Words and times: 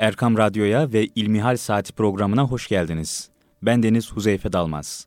Erkam 0.00 0.38
Radyo'ya 0.38 0.92
ve 0.92 1.06
İlmihal 1.06 1.56
Saati 1.56 1.92
programına 1.92 2.42
hoş 2.42 2.68
geldiniz. 2.68 3.30
Ben 3.62 3.82
Deniz 3.82 4.12
Huzeyfe 4.12 4.52
Dalmaz. 4.52 5.06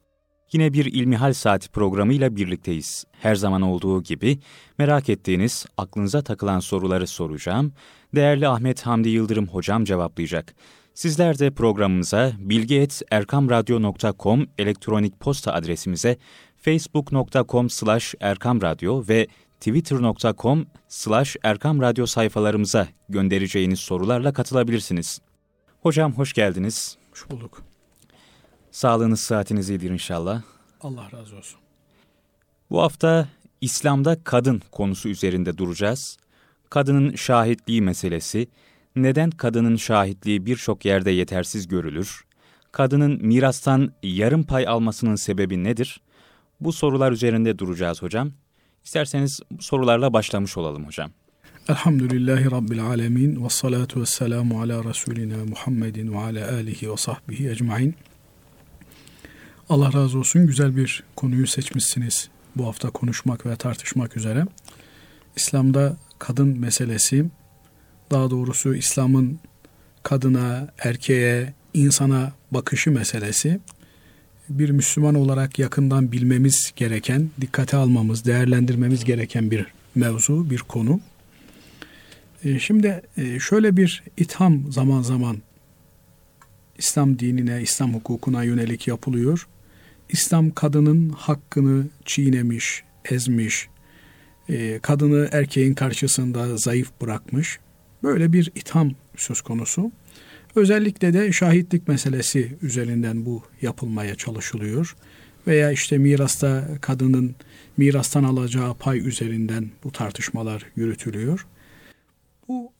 Yine 0.51 0.73
bir 0.73 0.85
İlmihal 0.85 1.33
Saati 1.33 1.69
programıyla 1.69 2.35
birlikteyiz. 2.35 3.05
Her 3.11 3.35
zaman 3.35 3.61
olduğu 3.61 4.03
gibi 4.03 4.39
merak 4.77 5.09
ettiğiniz, 5.09 5.65
aklınıza 5.77 6.21
takılan 6.21 6.59
soruları 6.59 7.07
soracağım. 7.07 7.73
Değerli 8.15 8.47
Ahmet 8.47 8.81
Hamdi 8.81 9.09
Yıldırım 9.09 9.47
hocam 9.47 9.83
cevaplayacak. 9.83 10.55
Sizler 10.93 11.39
de 11.39 11.51
programımıza 11.51 12.31
bilgi.erkamradyo.com 12.37 14.47
elektronik 14.57 15.19
posta 15.19 15.53
adresimize 15.53 16.17
facebook.com 16.57 17.69
slash 17.69 18.15
erkamradyo 18.19 19.03
ve 19.09 19.27
twitter.com 19.63 20.65
slash 20.87 21.35
erkamradyo 21.43 22.05
sayfalarımıza 22.05 22.87
göndereceğiniz 23.09 23.79
sorularla 23.79 24.33
katılabilirsiniz. 24.33 25.21
Hocam 25.81 26.13
hoş 26.13 26.33
geldiniz. 26.33 26.97
Hoş 27.11 27.29
bulduk. 27.29 27.61
Sağlığınız 28.71 29.19
saatiniz 29.19 29.69
iyidir 29.69 29.89
inşallah. 29.89 30.41
Allah 30.81 31.07
razı 31.13 31.35
olsun. 31.35 31.59
Bu 32.71 32.81
hafta 32.81 33.27
İslam'da 33.61 34.23
kadın 34.23 34.61
konusu 34.71 35.09
üzerinde 35.09 35.57
duracağız. 35.57 36.17
Kadının 36.69 37.15
şahitliği 37.15 37.81
meselesi, 37.81 38.47
neden 38.95 39.29
kadının 39.29 39.75
şahitliği 39.75 40.45
birçok 40.45 40.85
yerde 40.85 41.11
yetersiz 41.11 41.67
görülür? 41.67 42.25
Kadının 42.71 43.25
mirastan 43.25 43.93
yarım 44.03 44.43
pay 44.43 44.67
almasının 44.67 45.15
sebebi 45.15 45.63
nedir? 45.63 46.01
Bu 46.59 46.73
sorular 46.73 47.11
üzerinde 47.11 47.59
duracağız 47.59 48.01
hocam. 48.01 48.31
İsterseniz 48.83 49.39
sorularla 49.59 50.13
başlamış 50.13 50.57
olalım 50.57 50.85
hocam. 50.85 51.11
Elhamdülillahi 51.69 52.51
Rabbil 52.51 52.85
alemin 52.85 53.45
ve 53.45 53.49
salatu 53.49 54.01
ve 54.01 54.05
selamu 54.05 54.61
ala 54.61 54.83
Resulina 54.83 55.45
Muhammedin 55.45 56.13
ve 56.13 56.17
ala 56.17 56.53
alihi 56.53 56.91
ve 56.91 56.97
sahbihi 56.97 57.49
ecmain. 57.49 57.95
Allah 59.69 59.93
razı 59.93 60.19
olsun 60.19 60.47
güzel 60.47 60.75
bir 60.75 61.03
konuyu 61.15 61.47
seçmişsiniz 61.47 62.29
bu 62.55 62.67
hafta 62.67 62.89
konuşmak 62.89 63.45
ve 63.45 63.55
tartışmak 63.55 64.17
üzere. 64.17 64.45
İslam'da 65.35 65.97
kadın 66.19 66.59
meselesi, 66.59 67.25
daha 68.11 68.29
doğrusu 68.29 68.75
İslam'ın 68.75 69.39
kadına, 70.03 70.67
erkeğe, 70.79 71.53
insana 71.73 72.31
bakışı 72.51 72.91
meselesi 72.91 73.59
bir 74.49 74.69
Müslüman 74.69 75.15
olarak 75.15 75.59
yakından 75.59 76.11
bilmemiz 76.11 76.71
gereken, 76.75 77.29
dikkate 77.41 77.77
almamız, 77.77 78.25
değerlendirmemiz 78.25 79.03
gereken 79.03 79.51
bir 79.51 79.65
mevzu, 79.95 80.49
bir 80.49 80.59
konu. 80.59 80.99
E, 82.43 82.59
şimdi 82.59 83.01
e, 83.17 83.39
şöyle 83.39 83.77
bir 83.77 84.03
itham 84.17 84.71
zaman 84.71 85.01
zaman 85.01 85.37
İslam 86.77 87.19
dinine, 87.19 87.61
İslam 87.61 87.93
hukukuna 87.93 88.43
yönelik 88.43 88.87
yapılıyor. 88.87 89.47
İslam 90.09 90.51
kadının 90.51 91.09
hakkını 91.09 91.87
çiğnemiş, 92.05 92.83
ezmiş, 93.05 93.67
e, 94.49 94.79
kadını 94.79 95.29
erkeğin 95.31 95.73
karşısında 95.73 96.57
zayıf 96.57 96.91
bırakmış. 97.01 97.59
Böyle 98.03 98.33
bir 98.33 98.51
itham 98.55 98.91
söz 99.15 99.41
konusu. 99.41 99.91
Özellikle 100.55 101.13
de 101.13 101.31
şahitlik 101.31 101.87
meselesi 101.87 102.57
üzerinden 102.61 103.25
bu 103.25 103.43
yapılmaya 103.61 104.15
çalışılıyor. 104.15 104.95
Veya 105.47 105.71
işte 105.71 105.97
mirasta 105.97 106.67
kadının 106.81 107.35
mirastan 107.77 108.23
alacağı 108.23 108.75
pay 108.77 109.07
üzerinden 109.07 109.69
bu 109.83 109.91
tartışmalar 109.91 110.65
yürütülüyor. 110.75 111.47
Bu 112.47 112.73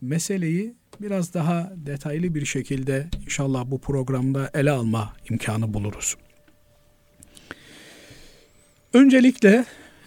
meseleyi 0.00 0.74
biraz 1.00 1.34
daha 1.34 1.72
detaylı 1.76 2.34
bir 2.34 2.44
şekilde 2.44 3.08
inşallah 3.24 3.64
bu 3.66 3.80
programda 3.80 4.50
ele 4.54 4.70
alma 4.70 5.16
imkanı 5.30 5.74
buluruz. 5.74 6.16
Öncelikle 8.92 9.64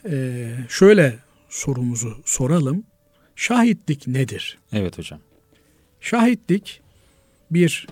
e, 0.10 0.48
şöyle 0.70 1.20
sorumuzu 1.50 2.22
soralım. 2.26 2.84
Şahitlik 3.36 4.08
nedir? 4.08 4.60
Evet 4.74 4.98
hocam. 4.98 5.20
Şahitlik 6.02 6.82
bir 7.52 7.88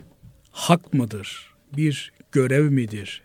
hak 0.51 0.93
mıdır? 0.93 1.53
Bir 1.77 2.13
görev 2.31 2.71
midir? 2.71 3.21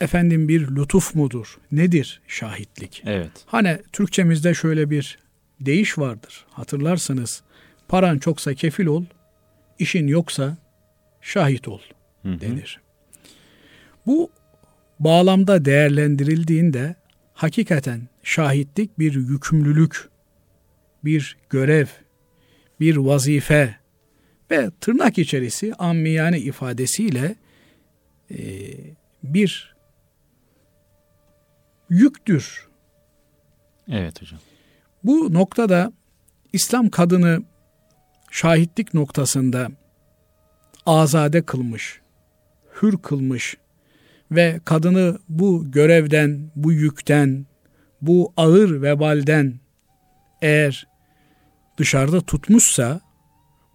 Efendim 0.00 0.48
bir 0.48 0.76
lütuf 0.76 1.14
mudur? 1.14 1.58
Nedir 1.72 2.20
şahitlik? 2.28 3.02
Evet. 3.06 3.30
Hani 3.46 3.78
Türkçemizde 3.92 4.54
şöyle 4.54 4.90
bir 4.90 5.18
deyiş 5.60 5.98
vardır. 5.98 6.44
Hatırlarsanız 6.50 7.42
paran 7.88 8.18
çoksa 8.18 8.54
kefil 8.54 8.86
ol, 8.86 9.04
işin 9.78 10.06
yoksa 10.06 10.56
şahit 11.20 11.68
ol 11.68 11.80
denir. 12.24 12.80
Bu 14.06 14.30
bağlamda 15.00 15.64
değerlendirildiğinde 15.64 16.94
hakikaten 17.34 18.08
şahitlik 18.22 18.98
bir 18.98 19.14
yükümlülük, 19.14 20.08
bir 21.04 21.36
görev, 21.50 21.86
bir 22.80 22.96
vazife 22.96 23.76
ve 24.50 24.70
tırnak 24.80 25.18
içerisi 25.18 25.74
ammiyane 25.74 26.38
ifadesiyle 26.38 27.36
e, 28.30 28.38
bir 29.24 29.76
yüktür. 31.90 32.68
Evet 33.88 34.22
hocam. 34.22 34.40
Bu 35.04 35.34
noktada 35.34 35.92
İslam 36.52 36.88
kadını 36.88 37.42
şahitlik 38.30 38.94
noktasında 38.94 39.68
azade 40.86 41.42
kılmış, 41.42 42.00
hür 42.82 42.98
kılmış 42.98 43.56
ve 44.30 44.60
kadını 44.64 45.18
bu 45.28 45.70
görevden, 45.70 46.50
bu 46.56 46.72
yükten, 46.72 47.46
bu 48.02 48.32
ağır 48.36 48.82
vebalden 48.82 49.54
eğer 50.42 50.86
dışarıda 51.78 52.20
tutmuşsa 52.20 53.00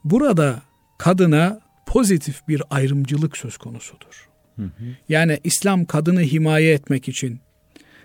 burada 0.04 0.62
kadına 0.98 1.62
pozitif 1.86 2.48
bir 2.48 2.64
ayrımcılık 2.70 3.38
söz 3.38 3.58
konusudur. 3.58 4.30
Hı 4.56 4.64
hı. 4.64 4.84
Yani 5.10 5.40
İslam 5.44 5.86
kadını 5.86 6.22
himaye 6.22 6.74
etmek 6.74 7.08
için, 7.08 7.40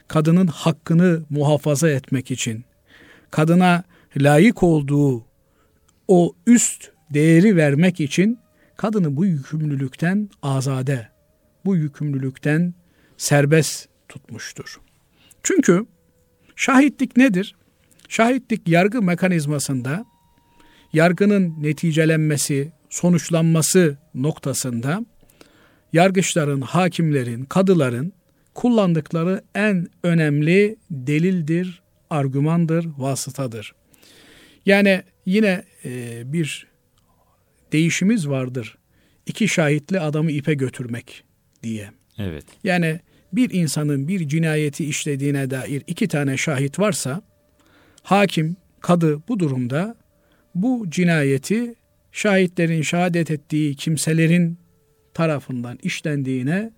kadının 0.08 0.46
hakkını 0.46 1.24
muhafaza 1.30 1.90
etmek 1.90 2.30
için, 2.30 2.64
kadına 3.30 3.84
layık 4.16 4.62
olduğu 4.62 5.26
o 6.08 6.34
üst 6.46 6.90
değeri 7.10 7.56
vermek 7.56 8.00
için 8.00 8.38
kadını 8.76 9.16
bu 9.16 9.26
yükümlülükten 9.26 10.30
azade, 10.42 11.08
bu 11.64 11.76
yükümlülükten 11.76 12.74
serbest 13.16 13.88
tutmuştur. 14.08 14.80
Çünkü 15.42 15.86
şahitlik 16.56 17.16
nedir? 17.16 17.56
Şahitlik 18.08 18.68
yargı 18.68 19.02
mekanizmasında 19.02 20.04
yargının 20.92 21.62
neticelenmesi, 21.62 22.72
sonuçlanması 22.90 23.98
noktasında 24.14 25.04
yargıçların, 25.92 26.60
hakimlerin, 26.60 27.44
kadıların 27.44 28.12
kullandıkları 28.54 29.42
en 29.54 29.88
önemli 30.02 30.76
delildir, 30.90 31.82
argümandır, 32.10 32.88
vasıtadır. 32.98 33.74
Yani 34.66 35.02
yine 35.26 35.64
e, 35.84 36.22
bir 36.32 36.66
değişimiz 37.72 38.28
vardır. 38.28 38.78
İki 39.26 39.48
şahitli 39.48 40.00
adamı 40.00 40.30
ipe 40.30 40.54
götürmek 40.54 41.24
diye. 41.62 41.90
Evet. 42.18 42.44
Yani 42.64 43.00
bir 43.32 43.50
insanın 43.50 44.08
bir 44.08 44.28
cinayeti 44.28 44.84
işlediğine 44.84 45.50
dair 45.50 45.82
iki 45.86 46.08
tane 46.08 46.36
şahit 46.36 46.78
varsa 46.78 47.22
hakim, 48.02 48.56
kadı 48.80 49.22
bu 49.28 49.38
durumda 49.38 49.96
bu 50.62 50.86
cinayeti 50.88 51.74
şahitlerin 52.12 52.82
şehadet 52.82 53.30
ettiği 53.30 53.74
kimselerin 53.74 54.58
tarafından 55.14 55.78
işlendiğine 55.82 56.70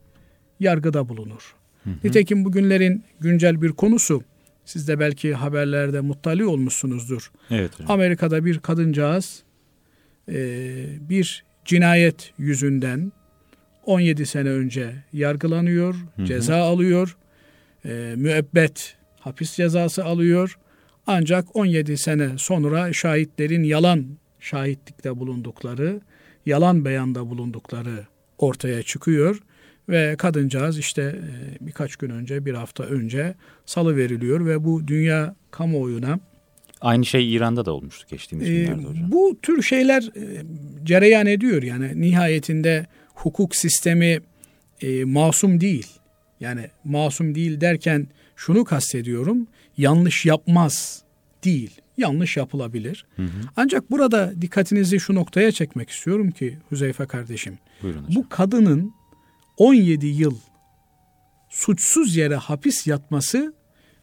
yargıda 0.61 1.09
bulunur. 1.09 1.55
Hı 1.85 1.91
hı. 1.91 1.95
Nitekim 2.05 2.45
bugünlerin 2.45 3.05
güncel 3.21 3.63
bir 3.63 3.69
konusu 3.69 4.23
siz 4.65 4.89
de 4.89 5.01
belki 5.01 5.35
haberlerde 5.35 6.01
muttali 6.01 6.47
olmuşsunuzdur. 6.47 7.31
Evet. 7.51 7.75
Hocam. 7.75 7.91
Amerika'da 7.91 8.45
bir 8.45 8.59
kadıncağız 8.59 9.43
e, 10.29 10.39
bir 11.09 11.45
cinayet 11.65 12.33
yüzünden 12.39 13.13
17 13.87 14.27
sene 14.27 14.49
önce 14.49 14.95
yargılanıyor, 15.13 15.95
hı 15.95 16.23
hı. 16.23 16.27
ceza 16.27 16.57
alıyor, 16.57 17.17
e, 17.85 18.15
müebbet 18.17 18.97
hapis 19.21 19.55
cezası 19.55 20.05
alıyor. 20.05 20.59
Ancak 21.11 21.57
17 21.57 21.99
sene 21.99 22.29
sonra 22.39 22.93
şahitlerin 22.93 23.63
yalan 23.63 24.07
şahitlikte 24.41 25.17
bulundukları, 25.17 26.01
yalan 26.47 26.85
beyanda 26.85 27.31
bulundukları 27.31 28.07
ortaya 28.39 28.83
çıkıyor 28.83 29.41
ve 29.89 30.17
kadıncağız 30.19 30.79
işte 30.79 31.03
e, 31.03 31.67
birkaç 31.67 31.97
gün 31.97 32.11
önce, 32.11 32.45
bir 32.45 32.55
hafta 32.55 32.85
önce 32.85 33.35
salı 33.67 33.97
veriliyor 33.97 34.47
ve 34.47 34.65
bu 34.65 34.89
dünya 34.89 35.35
kamuoyuna 35.51 36.21
Aynı 36.81 37.05
şey 37.05 37.35
İran'da 37.35 37.65
da 37.65 37.73
olmuştu 37.73 38.07
geçtiğimiz 38.11 38.49
e, 38.49 38.53
günlerde 38.55 38.83
hocam. 38.83 39.13
Bu 39.13 39.39
tür 39.43 39.63
şeyler 39.63 40.03
e, 40.03 40.43
cereyan 40.85 41.27
ediyor. 41.27 41.63
Yani 41.63 42.01
nihayetinde 42.01 42.87
hukuk 43.15 43.57
sistemi 43.57 44.21
e, 44.83 45.05
masum 45.05 45.61
değil. 45.61 45.87
Yani 46.41 46.71
masum 46.85 47.35
değil 47.35 47.61
derken 47.61 48.09
şunu 48.39 48.65
kastediyorum. 48.65 49.47
Yanlış 49.77 50.27
yapmaz 50.27 51.03
değil. 51.45 51.81
Yanlış 51.97 52.37
yapılabilir. 52.37 53.07
Hı 53.17 53.23
hı. 53.23 53.29
Ancak 53.57 53.91
burada 53.91 54.43
dikkatinizi 54.43 55.01
şu 55.01 55.15
noktaya 55.15 55.53
çekmek 55.53 55.91
istiyorum 55.91 56.31
ki 56.31 56.59
Hüzeyfe 56.71 57.07
kardeşim. 57.07 57.59
Buyurun 57.83 58.05
hocam. 58.05 58.15
Bu 58.15 58.29
kadının 58.29 58.93
17 59.57 60.07
yıl 60.07 60.39
suçsuz 61.51 62.17
yere 62.17 62.37
hapis 62.37 62.87
yatması 62.87 63.55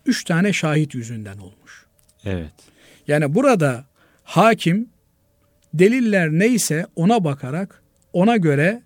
3 0.06 0.24
tane 0.24 0.54
şahit 0.54 0.96
yüzünden 0.96 1.38
olmuş. 1.38 1.86
Evet. 2.26 2.54
Yani 3.08 3.36
burada 3.36 3.86
hakim 4.24 4.90
deliller 5.74 6.30
neyse 6.30 6.88
ona 6.96 7.24
bakarak 7.24 7.84
ona 8.14 8.38
göre 8.38 8.82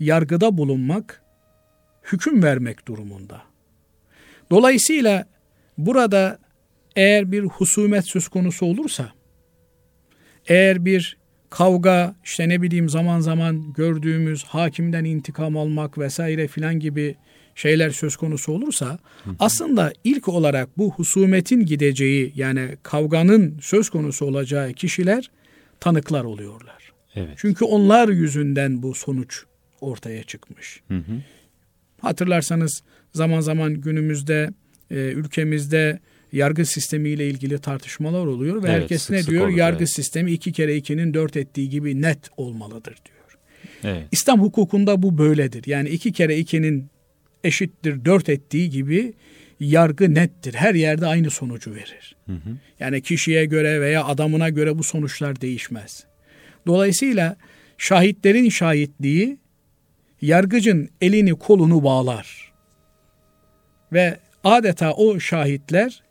yargıda 0.00 0.58
bulunmak, 0.58 1.22
hüküm 2.12 2.42
vermek 2.42 2.88
durumunda. 2.88 3.49
Dolayısıyla 4.50 5.26
burada 5.78 6.38
eğer 6.96 7.32
bir 7.32 7.42
husumet 7.42 8.06
söz 8.06 8.28
konusu 8.28 8.66
olursa, 8.66 9.12
eğer 10.48 10.84
bir 10.84 11.16
kavga, 11.50 12.14
işte 12.24 12.48
ne 12.48 12.62
bileyim 12.62 12.88
zaman 12.88 13.20
zaman 13.20 13.72
gördüğümüz 13.72 14.44
hakimden 14.44 15.04
intikam 15.04 15.56
almak 15.56 15.98
vesaire 15.98 16.48
filan 16.48 16.80
gibi 16.80 17.16
şeyler 17.54 17.90
söz 17.90 18.16
konusu 18.16 18.52
olursa 18.52 18.98
aslında 19.38 19.92
ilk 20.04 20.28
olarak 20.28 20.78
bu 20.78 20.90
husumetin 20.90 21.66
gideceği 21.66 22.32
yani 22.36 22.76
kavganın 22.82 23.58
söz 23.62 23.90
konusu 23.90 24.26
olacağı 24.26 24.72
kişiler 24.72 25.30
tanıklar 25.80 26.24
oluyorlar. 26.24 26.92
Evet. 27.14 27.34
Çünkü 27.36 27.64
onlar 27.64 28.08
yüzünden 28.08 28.82
bu 28.82 28.94
sonuç 28.94 29.44
ortaya 29.80 30.22
çıkmış. 30.22 30.80
Hı 30.88 30.94
hı. 30.94 31.22
Hatırlarsanız 32.00 32.82
zaman 33.12 33.40
zaman 33.40 33.74
günümüzde 33.74 34.50
e, 34.90 34.94
ülkemizde 34.94 36.00
yargı 36.32 36.66
sistemiyle 36.66 37.28
ilgili 37.28 37.58
tartışmalar 37.58 38.26
oluyor 38.26 38.62
ve 38.62 38.68
Evet, 38.68 38.82
herkes 38.82 39.02
sık 39.02 39.10
ne 39.10 39.22
sık 39.22 39.30
diyor? 39.30 39.48
olur, 39.48 39.56
yargı 39.56 39.78
evet. 39.78 39.94
sistemi 39.94 40.32
iki 40.32 40.52
kere 40.52 40.76
ikinin 40.76 41.14
dört 41.14 41.36
ettiği 41.36 41.68
gibi 41.68 42.02
net 42.02 42.18
olmalıdır 42.36 42.96
diyor. 43.04 43.38
Evet. 43.84 44.08
İslam 44.12 44.40
hukukunda 44.40 45.02
bu 45.02 45.18
böyledir. 45.18 45.64
Yani 45.66 45.88
iki 45.88 46.12
kere 46.12 46.38
ikinin 46.38 46.86
eşittir 47.44 48.04
dört 48.04 48.28
ettiği 48.28 48.70
gibi 48.70 49.14
yargı 49.60 50.14
nettir. 50.14 50.54
Her 50.54 50.74
yerde 50.74 51.06
aynı 51.06 51.30
sonucu 51.30 51.74
verir. 51.74 52.16
Hı 52.26 52.32
hı. 52.32 52.56
Yani 52.80 53.02
kişiye 53.02 53.44
göre 53.44 53.80
veya 53.80 54.04
adamına 54.04 54.48
göre 54.48 54.78
bu 54.78 54.82
sonuçlar 54.82 55.40
değişmez. 55.40 56.04
Dolayısıyla 56.66 57.36
şahitlerin 57.78 58.48
şahitliği 58.48 59.38
yargıcın 60.22 60.88
elini 61.00 61.30
kolunu 61.34 61.84
bağlar. 61.84 62.49
Ve 63.92 64.18
adeta 64.44 64.92
o 64.92 65.20
şahitler 65.20 66.02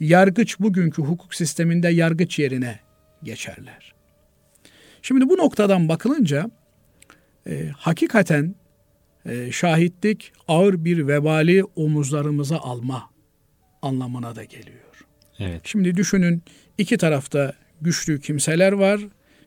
yargıç 0.00 0.60
bugünkü 0.60 1.02
hukuk 1.02 1.34
sisteminde 1.34 1.88
yargıç 1.88 2.38
yerine 2.38 2.80
geçerler. 3.22 3.94
Şimdi 5.02 5.28
bu 5.28 5.36
noktadan 5.36 5.88
bakılınca 5.88 6.50
e, 7.46 7.68
hakikaten 7.76 8.54
e, 9.26 9.52
şahitlik 9.52 10.32
ağır 10.48 10.84
bir 10.84 11.08
vebali 11.08 11.64
omuzlarımıza 11.64 12.58
alma 12.58 13.10
anlamına 13.82 14.36
da 14.36 14.44
geliyor. 14.44 15.06
Evet. 15.38 15.60
Şimdi 15.64 15.96
düşünün 15.96 16.42
iki 16.78 16.98
tarafta 16.98 17.52
güçlü 17.80 18.20
kimseler 18.20 18.72
var 18.72 19.00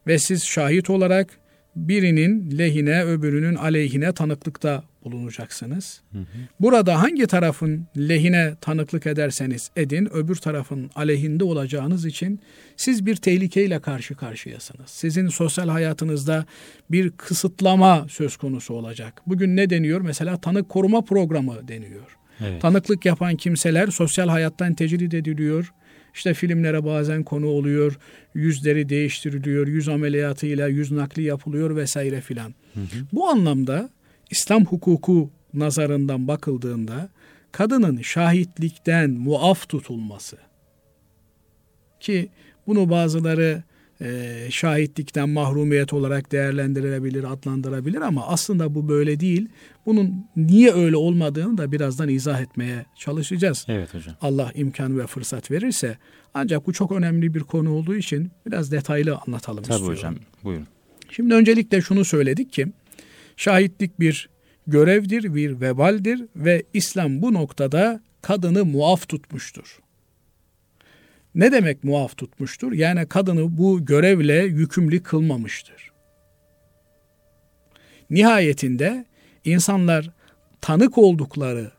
ve 0.08 0.20
siz 0.20 0.44
şahit 0.44 0.90
olarak 0.90 1.40
birinin 1.76 2.58
lehine 2.58 3.04
öbürünün 3.04 3.56
aleyhine 3.56 4.14
tanıklıkta 4.14 4.84
bulunacaksınız. 5.04 6.02
Hı 6.12 6.18
hı. 6.18 6.24
Burada 6.60 7.02
hangi 7.02 7.28
tarafın 7.28 7.88
lehine 7.98 8.56
tanıklık 8.62 9.08
ederseniz 9.08 9.72
edin 9.76 10.10
öbür 10.14 10.36
tarafın 10.36 10.92
aleyhinde 10.96 11.44
olacağınız 11.44 12.06
için 12.06 12.40
siz 12.78 13.06
bir 13.06 13.16
tehlikeyle 13.16 13.80
karşı 13.80 14.16
karşıyasınız. 14.16 14.90
Sizin 14.90 15.28
sosyal 15.28 15.70
hayatınızda 15.70 16.46
bir 16.92 17.10
kısıtlama 17.10 18.06
söz 18.10 18.38
konusu 18.38 18.74
olacak. 18.74 19.22
Bugün 19.28 19.56
ne 19.56 19.70
deniyor? 19.70 20.02
Mesela 20.02 20.42
tanık 20.42 20.70
koruma 20.70 21.02
programı 21.02 21.68
deniyor. 21.68 22.18
Evet. 22.40 22.62
Tanıklık 22.62 23.06
yapan 23.06 23.36
kimseler 23.36 23.88
sosyal 23.88 24.30
hayattan 24.30 24.74
tecrid 24.74 25.12
ediliyor. 25.12 25.74
İşte 26.14 26.34
filmlere 26.34 26.86
bazen 26.86 27.24
konu 27.24 27.48
oluyor. 27.48 28.00
Yüzleri 28.34 28.90
değiştiriliyor. 28.90 29.68
Yüz 29.68 29.90
ameliyatıyla 29.90 30.68
yüz 30.68 30.92
nakli 30.92 31.24
yapılıyor 31.24 31.76
vesaire 31.76 32.22
filan. 32.22 32.54
Bu 33.14 33.30
anlamda 33.30 33.90
İslam 34.30 34.66
hukuku 34.66 35.30
nazarından 35.54 36.28
bakıldığında 36.28 37.10
kadının 37.52 38.02
şahitlikten 38.02 39.10
muaf 39.10 39.70
tutulması 39.70 40.38
ki 42.00 42.30
bunu 42.68 42.90
bazıları 42.90 43.64
e, 44.02 44.48
şahitlikten 44.50 45.30
mahrumiyet 45.30 45.94
olarak 45.94 46.32
değerlendirilebilir, 46.32 47.34
adlandırabilir 47.34 48.02
ama 48.02 48.28
aslında 48.28 48.76
bu 48.76 48.90
böyle 48.90 49.20
değil. 49.20 49.50
Bunun 49.86 50.26
niye 50.36 50.74
öyle 50.74 50.96
olmadığını 50.96 51.58
da 51.58 51.72
birazdan 51.72 52.10
izah 52.10 52.42
etmeye 52.42 52.86
çalışacağız. 52.96 53.66
Evet 53.68 53.94
hocam. 53.94 54.16
Allah 54.22 54.52
imkan 54.56 55.00
ve 55.00 55.08
fırsat 55.08 55.52
verirse. 55.52 55.98
Ancak 56.34 56.68
bu 56.68 56.74
çok 56.74 56.92
önemli 56.92 57.34
bir 57.34 57.40
konu 57.40 57.74
olduğu 57.74 57.96
için 57.96 58.32
biraz 58.46 58.72
detaylı 58.72 59.16
anlatalım 59.16 59.64
Tabii 59.64 59.74
istiyorum. 59.76 59.98
hocam. 59.98 60.16
Buyurun. 60.44 60.68
Şimdi 61.10 61.34
öncelikle 61.34 61.82
şunu 61.82 62.06
söyledik 62.06 62.54
ki 62.54 62.68
şahitlik 63.38 64.00
bir 64.00 64.30
görevdir, 64.68 65.36
bir 65.36 65.62
vebaldir 65.62 66.26
ve 66.36 66.64
İslam 66.74 67.22
bu 67.22 67.34
noktada 67.34 68.02
kadını 68.22 68.66
muaf 68.66 69.10
tutmuştur. 69.10 69.80
Ne 71.36 71.52
demek 71.52 71.84
muaf 71.84 72.18
tutmuştur? 72.18 72.72
Yani 72.72 73.06
kadını 73.06 73.58
bu 73.58 73.86
görevle 73.86 74.44
yükümlü 74.46 75.04
kılmamıştır. 75.04 75.92
Nihayetinde 78.10 79.06
insanlar 79.46 80.10
tanık 80.62 80.98
oldukları 80.98 81.72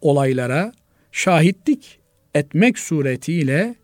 olaylara 0.00 0.72
şahitlik 1.12 1.98
etmek 2.34 2.78
suretiyle 2.78 3.74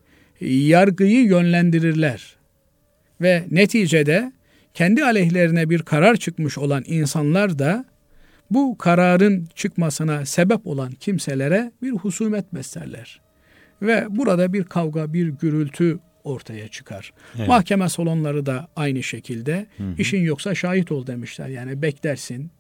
yargıyı 0.41 1.25
yönlendirirler. 1.25 2.37
Ve 3.21 3.45
neticede 3.51 4.33
kendi 4.75 5.05
aleyhlerine 5.05 5.71
bir 5.71 5.83
karar 5.83 6.17
çıkmış 6.17 6.59
olan 6.59 6.85
insanlar 6.87 7.59
da 7.59 7.85
bu 8.51 8.79
kararın 8.79 9.49
çıkmasına 9.55 10.27
sebep 10.27 10.67
olan 10.67 10.93
kimselere 10.93 11.73
bir 11.83 11.91
husumet 11.91 12.55
beslerler. 12.55 13.26
Ve 13.83 14.07
burada 14.11 14.53
bir 14.53 14.65
kavga, 14.65 15.13
bir 15.13 15.29
gürültü 15.29 15.99
ortaya 16.25 16.69
çıkar. 16.69 17.13
Evet. 17.39 17.49
Mahkeme 17.49 17.89
salonları 17.89 18.47
da 18.47 18.69
aynı 18.77 19.03
şekilde 19.03 19.67
Hı 19.77 19.83
hı. 19.83 19.95
işin 19.99 20.21
yoksa 20.21 20.55
şahit 20.55 20.93
ol 20.93 21.07
demişler. 21.07 21.49
Yani 21.49 21.83
beklersin. 21.83 22.51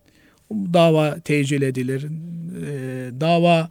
Dava 0.52 1.20
tecil 1.20 1.62
edilir. 1.62 2.06
Ee, 2.06 3.10
dava 3.20 3.70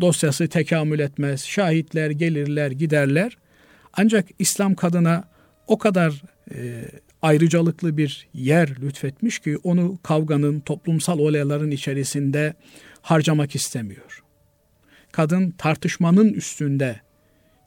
dosyası 0.00 0.48
tekamül 0.48 0.98
etmez. 0.98 1.44
Şahitler 1.44 2.10
gelirler, 2.10 2.70
giderler. 2.70 3.36
Ancak 3.92 4.28
İslam 4.38 4.74
kadına 4.74 5.24
o 5.66 5.78
kadar 5.78 6.22
e, 6.54 6.84
ayrıcalıklı 7.22 7.96
bir 7.96 8.28
yer 8.34 8.68
lütfetmiş 8.82 9.38
ki 9.38 9.56
onu 9.62 9.98
kavganın, 10.02 10.60
toplumsal 10.60 11.18
olayların 11.18 11.70
içerisinde 11.70 12.54
harcamak 13.02 13.54
istemiyor. 13.54 14.22
Kadın 15.12 15.50
tartışmanın 15.50 16.32
üstünde 16.32 17.00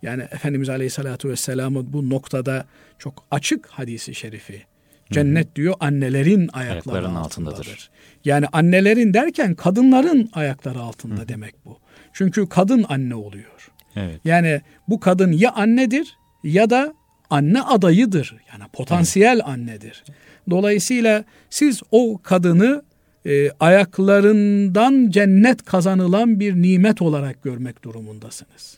yani 0.01 0.21
Efendimiz 0.21 0.69
Aleyhisselatü 0.69 1.29
Vesselam'ın 1.29 1.93
bu 1.93 2.09
noktada 2.09 2.65
çok 2.99 3.25
açık 3.31 3.67
hadisi 3.67 4.15
şerifi. 4.15 4.63
Cennet 5.11 5.55
diyor 5.55 5.75
annelerin 5.79 6.49
ayakları 6.53 7.09
altındadır. 7.09 7.89
Yani 8.25 8.45
annelerin 8.53 9.13
derken 9.13 9.55
kadınların 9.55 10.29
ayakları 10.33 10.79
altında 10.79 11.27
demek 11.27 11.65
bu. 11.65 11.79
Çünkü 12.13 12.49
kadın 12.49 12.85
anne 12.89 13.15
oluyor. 13.15 13.71
Evet. 13.95 14.19
Yani 14.25 14.61
bu 14.87 14.99
kadın 14.99 15.31
ya 15.31 15.51
annedir 15.51 16.17
ya 16.43 16.69
da 16.69 16.93
anne 17.29 17.61
adayıdır. 17.61 18.35
Yani 18.51 18.63
potansiyel 18.73 19.41
annedir. 19.45 20.03
Dolayısıyla 20.49 21.23
siz 21.49 21.81
o 21.91 22.19
kadını 22.23 22.83
e, 23.25 23.49
ayaklarından 23.59 25.09
cennet 25.09 25.65
kazanılan 25.65 26.39
bir 26.39 26.55
nimet 26.55 27.01
olarak 27.01 27.43
görmek 27.43 27.83
durumundasınız. 27.83 28.77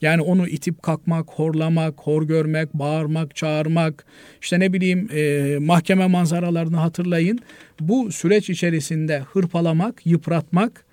Yani 0.00 0.22
onu 0.22 0.48
itip 0.48 0.82
kalkmak, 0.82 1.30
horlamak, 1.30 2.00
hor 2.00 2.22
görmek, 2.22 2.74
bağırmak, 2.74 3.36
çağırmak, 3.36 4.04
işte 4.40 4.60
ne 4.60 4.72
bileyim 4.72 5.08
e, 5.12 5.56
mahkeme 5.58 6.06
manzaralarını 6.06 6.76
hatırlayın. 6.76 7.38
Bu 7.80 8.12
süreç 8.12 8.50
içerisinde 8.50 9.18
hırpalamak, 9.20 10.06
yıpratmak 10.06 10.86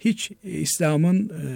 hiç 0.00 0.32
İslam'ın 0.42 1.28
e, 1.28 1.46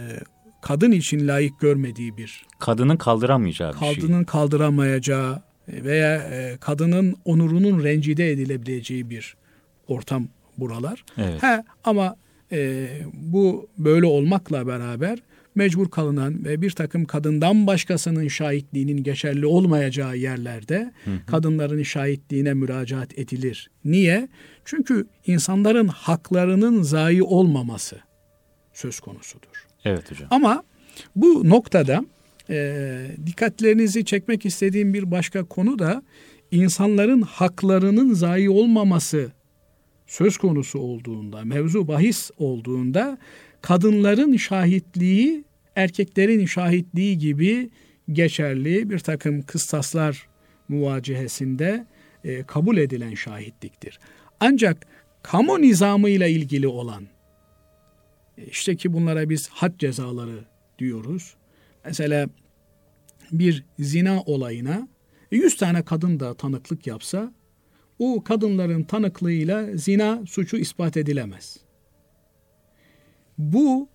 kadın 0.62 0.92
için 0.92 1.28
layık 1.28 1.60
görmediği 1.60 2.16
bir 2.16 2.42
Kadının 2.58 2.96
kaldıramayacağı 2.96 3.72
bir 3.72 3.78
şey. 3.78 3.94
kadının 3.94 4.24
kaldıramayacağı 4.24 5.42
veya 5.68 6.16
e, 6.16 6.56
kadının 6.60 7.16
onurunun 7.24 7.84
rencide 7.84 8.30
edilebileceği 8.30 9.10
bir 9.10 9.36
ortam 9.88 10.28
buralar. 10.60 11.04
Evet. 11.18 11.42
He, 11.42 11.64
ama 11.84 12.16
e, 12.52 12.88
bu 13.12 13.68
böyle 13.78 14.06
olmakla 14.06 14.66
beraber 14.66 15.18
mecbur 15.54 15.90
kalınan 15.90 16.44
ve 16.44 16.62
bir 16.62 16.70
takım 16.70 17.04
kadından 17.04 17.66
başkasının 17.66 18.28
şahitliğinin 18.28 19.02
geçerli 19.02 19.46
olmayacağı 19.46 20.16
yerlerde 20.16 20.92
hı 21.04 21.10
hı. 21.10 21.26
kadınların 21.26 21.82
şahitliğine 21.82 22.54
müracaat 22.54 23.18
edilir. 23.18 23.70
Niye? 23.84 24.28
Çünkü 24.64 25.06
insanların 25.26 25.88
haklarının 25.88 26.82
zayi 26.82 27.22
olmaması 27.22 27.96
söz 28.72 29.00
konusudur. 29.00 29.66
Evet 29.84 30.10
hocam. 30.10 30.28
Ama 30.30 30.62
bu 31.16 31.48
noktada 31.48 32.04
e, 32.50 33.06
dikkatlerinizi 33.26 34.04
çekmek 34.04 34.46
istediğim 34.46 34.94
bir 34.94 35.10
başka 35.10 35.44
konu 35.44 35.78
da 35.78 36.02
insanların 36.50 37.22
haklarının 37.22 38.14
zayi 38.14 38.50
olmaması 38.50 39.32
söz 40.10 40.36
konusu 40.36 40.78
olduğunda, 40.78 41.44
mevzu 41.44 41.88
bahis 41.88 42.30
olduğunda 42.38 43.18
kadınların 43.62 44.36
şahitliği 44.36 45.44
erkeklerin 45.76 46.46
şahitliği 46.46 47.18
gibi 47.18 47.70
geçerli 48.12 48.90
bir 48.90 48.98
takım 48.98 49.42
kıstaslar 49.42 50.28
muvacihesinde 50.68 51.86
e, 52.24 52.42
kabul 52.42 52.76
edilen 52.76 53.14
şahitliktir. 53.14 53.98
Ancak 54.40 54.86
kamu 55.22 55.62
nizamı 55.62 56.08
ile 56.08 56.30
ilgili 56.30 56.68
olan 56.68 57.04
e, 58.38 58.44
işte 58.46 58.76
ki 58.76 58.92
bunlara 58.92 59.30
biz 59.30 59.48
had 59.48 59.78
cezaları 59.78 60.44
diyoruz. 60.78 61.34
Mesela 61.84 62.28
bir 63.32 63.64
zina 63.78 64.22
olayına 64.22 64.88
100 65.30 65.56
tane 65.56 65.82
kadın 65.82 66.20
da 66.20 66.34
tanıklık 66.34 66.86
yapsa 66.86 67.32
o 68.00 68.24
kadınların 68.24 68.82
tanıklığıyla 68.82 69.76
zina 69.76 70.22
suçu 70.26 70.56
ispat 70.56 70.96
edilemez. 70.96 71.56
Bu 73.38 73.88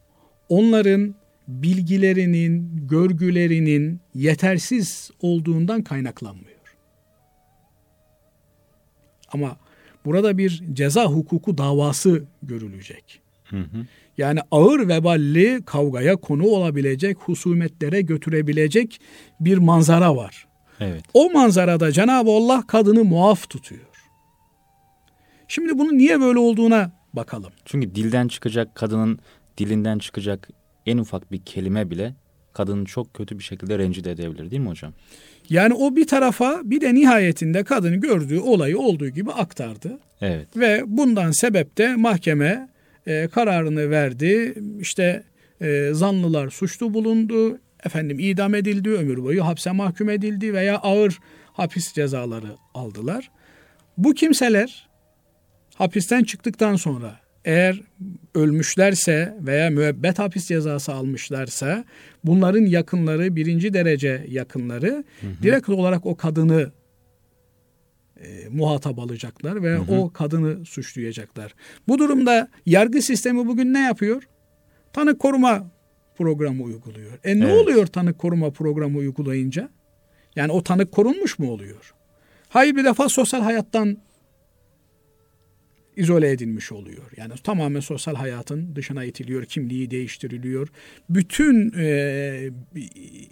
onların 0.49 1.15
bilgilerinin, 1.47 2.71
görgülerinin 2.87 3.99
yetersiz 4.13 5.11
olduğundan 5.21 5.81
kaynaklanmıyor. 5.81 6.55
Ama 9.33 9.57
burada 10.05 10.37
bir 10.37 10.63
ceza 10.73 11.05
hukuku 11.05 11.57
davası 11.57 12.23
görülecek. 12.43 13.21
Hı 13.43 13.57
hı. 13.59 13.85
Yani 14.17 14.39
ağır 14.51 14.87
veballi 14.87 15.61
kavgaya 15.65 16.15
konu 16.15 16.47
olabilecek, 16.47 17.17
husumetlere 17.17 18.01
götürebilecek 18.01 19.01
bir 19.39 19.57
manzara 19.57 20.15
var. 20.15 20.47
Evet. 20.79 21.03
O 21.13 21.31
manzarada 21.31 21.91
Cenab-ı 21.91 22.31
Allah 22.31 22.67
kadını 22.67 23.03
muaf 23.03 23.49
tutuyor. 23.49 23.84
Şimdi 25.47 25.77
bunun 25.77 25.97
niye 25.97 26.21
böyle 26.21 26.39
olduğuna 26.39 26.91
bakalım. 27.13 27.51
Çünkü 27.65 27.95
dilden 27.95 28.27
çıkacak 28.27 28.75
kadının 28.75 29.19
dilinden 29.57 29.99
çıkacak 29.99 30.49
en 30.85 30.97
ufak 30.97 31.31
bir 31.31 31.41
kelime 31.41 31.89
bile 31.89 32.13
kadını 32.53 32.85
çok 32.85 33.13
kötü 33.13 33.39
bir 33.39 33.43
şekilde 33.43 33.79
rencide 33.79 34.11
edebilir 34.11 34.51
değil 34.51 34.61
mi 34.61 34.69
hocam? 34.69 34.93
Yani 35.49 35.73
o 35.73 35.95
bir 35.95 36.07
tarafa 36.07 36.61
bir 36.63 36.81
de 36.81 36.93
nihayetinde 36.93 37.63
kadını 37.63 37.95
gördüğü 37.95 38.39
olayı 38.39 38.79
olduğu 38.79 39.09
gibi 39.09 39.31
aktardı. 39.31 39.99
Evet. 40.21 40.47
Ve 40.57 40.83
bundan 40.85 41.31
sebep 41.31 41.77
de 41.77 41.95
mahkeme 41.95 42.69
e, 43.07 43.27
kararını 43.27 43.89
verdi. 43.89 44.55
İşte 44.79 45.23
e, 45.61 45.89
zanlılar 45.93 46.49
suçlu 46.49 46.93
bulundu. 46.93 47.59
Efendim 47.85 48.19
idam 48.19 48.55
edildi, 48.55 48.89
ömür 48.89 49.23
boyu 49.23 49.45
hapse 49.45 49.71
mahkum 49.71 50.09
edildi 50.09 50.53
veya 50.53 50.77
ağır 50.77 51.19
hapis 51.53 51.93
cezaları 51.93 52.55
aldılar. 52.73 53.31
Bu 53.97 54.13
kimseler 54.13 54.89
hapisten 55.75 56.23
çıktıktan 56.23 56.75
sonra 56.75 57.19
eğer 57.45 57.81
ölmüşlerse 58.35 59.37
veya 59.39 59.69
müebbet 59.69 60.19
hapis 60.19 60.47
cezası 60.47 60.93
almışlarsa 60.93 61.85
bunların 62.23 62.65
yakınları 62.65 63.35
birinci 63.35 63.73
derece 63.73 64.25
yakınları 64.29 65.03
hı 65.21 65.27
hı. 65.27 65.43
direkt 65.43 65.69
olarak 65.69 66.05
o 66.05 66.15
kadını 66.15 66.71
e, 68.21 68.49
muhatap 68.49 68.99
alacaklar 68.99 69.63
ve 69.63 69.75
hı 69.75 69.81
hı. 69.81 69.95
o 69.95 70.13
kadını 70.13 70.65
suçlayacaklar. 70.65 71.55
Bu 71.87 71.99
durumda 71.99 72.47
yargı 72.65 73.01
sistemi 73.01 73.47
bugün 73.47 73.73
ne 73.73 73.79
yapıyor? 73.79 74.23
Tanık 74.93 75.19
koruma 75.19 75.71
programı 76.17 76.63
uyguluyor. 76.63 77.11
E 77.23 77.39
ne 77.39 77.45
evet. 77.45 77.53
oluyor 77.53 77.87
tanık 77.87 78.19
koruma 78.19 78.51
programı 78.51 78.97
uygulayınca? 78.97 79.69
Yani 80.35 80.51
o 80.51 80.63
tanık 80.63 80.91
korunmuş 80.91 81.39
mu 81.39 81.51
oluyor? 81.51 81.93
Hayır 82.49 82.75
bir 82.75 82.83
defa 82.83 83.09
sosyal 83.09 83.41
hayattan 83.41 83.97
izole 85.95 86.31
edilmiş 86.31 86.71
oluyor. 86.71 87.11
Yani 87.17 87.33
tamamen 87.43 87.79
sosyal 87.79 88.15
hayatın 88.15 88.75
dışına 88.75 89.03
itiliyor, 89.03 89.45
kimliği 89.45 89.91
değiştiriliyor. 89.91 90.67
Bütün 91.09 91.73
e, 91.77 92.49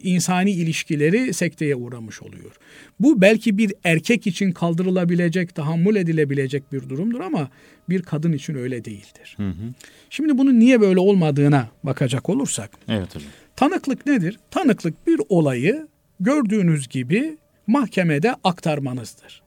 insani 0.03 0.51
ilişkileri 0.51 1.33
sekteye 1.33 1.75
uğramış 1.75 2.21
oluyor. 2.21 2.51
Bu 2.99 3.21
belki 3.21 3.57
bir 3.57 3.73
erkek 3.83 4.27
için 4.27 4.51
kaldırılabilecek, 4.51 5.55
tahammül 5.55 5.95
edilebilecek 5.95 6.71
bir 6.71 6.89
durumdur 6.89 7.19
ama 7.19 7.49
bir 7.89 8.01
kadın 8.01 8.31
için 8.31 8.55
öyle 8.55 8.85
değildir. 8.85 9.33
Hı 9.37 9.49
hı. 9.49 9.73
Şimdi 10.09 10.37
bunun 10.37 10.59
niye 10.59 10.81
böyle 10.81 10.99
olmadığına 10.99 11.69
bakacak 11.83 12.29
olursak. 12.29 12.71
Evet 12.87 13.15
hocam. 13.15 13.29
Tanıklık 13.55 14.05
nedir? 14.05 14.39
Tanıklık 14.51 15.07
bir 15.07 15.21
olayı 15.29 15.87
gördüğünüz 16.19 16.87
gibi 16.87 17.37
mahkemede 17.67 18.35
aktarmanızdır. 18.43 19.43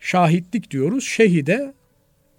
Şahitlik 0.00 0.70
diyoruz. 0.70 1.04
Şehide 1.04 1.74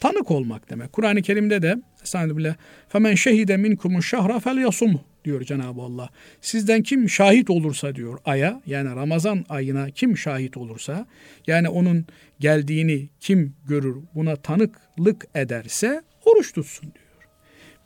tanık 0.02 0.32
olmak 0.32 0.70
demek. 0.70 0.94
Kur'an-ı 0.94 1.22
Kerim'de 1.22 1.62
de 1.62 1.76
Estağfirullah. 2.04 2.56
Femen 2.90 3.16
şehide 3.16 3.58
minkumu 3.58 4.04
şahra 4.04 4.40
fel 4.40 4.58
yasum 4.58 5.02
diyor 5.26 5.42
Cenab-ı 5.42 5.82
Allah. 5.82 6.10
Sizden 6.42 6.84
kim 6.84 7.10
şahit 7.10 7.50
olursa 7.50 7.96
diyor 7.96 8.20
aya 8.26 8.62
yani 8.66 8.96
Ramazan 8.96 9.46
ayına 9.50 9.90
kim 9.90 10.18
şahit 10.18 10.58
olursa 10.58 11.06
yani 11.48 11.70
onun 11.70 12.06
geldiğini 12.40 13.10
kim 13.20 13.54
görür 13.68 13.96
buna 14.16 14.36
tanıklık 14.36 15.28
ederse 15.36 16.02
oruç 16.26 16.54
tutsun 16.54 16.84
diyor. 16.84 17.30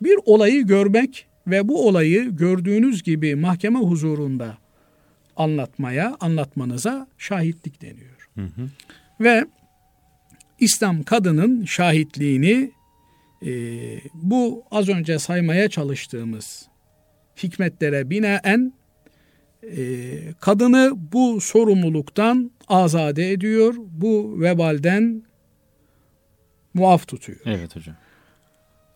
Bir 0.00 0.18
olayı 0.24 0.66
görmek 0.66 1.26
ve 1.46 1.68
bu 1.68 1.88
olayı 1.88 2.36
gördüğünüz 2.36 3.02
gibi 3.02 3.34
mahkeme 3.34 3.78
huzurunda 3.78 4.58
anlatmaya, 5.36 6.16
anlatmanıza 6.20 7.06
şahitlik 7.18 7.82
deniyor. 7.82 8.30
Hı 8.34 8.40
hı. 8.40 8.68
Ve 9.20 9.44
İslam 10.58 11.02
kadının 11.02 11.64
şahitliğini 11.64 12.70
e, 13.46 13.50
bu 14.14 14.64
az 14.70 14.88
önce 14.88 15.18
saymaya 15.18 15.68
çalıştığımız 15.68 16.68
hikmetlere 17.42 18.10
binaen 18.10 18.72
e, 19.62 19.78
kadını 20.40 20.92
bu 21.12 21.40
sorumluluktan 21.40 22.50
azade 22.68 23.32
ediyor, 23.32 23.74
bu 23.78 24.40
vebalden 24.40 25.22
muaf 26.74 27.08
tutuyor. 27.08 27.38
Evet 27.44 27.76
hocam. 27.76 27.96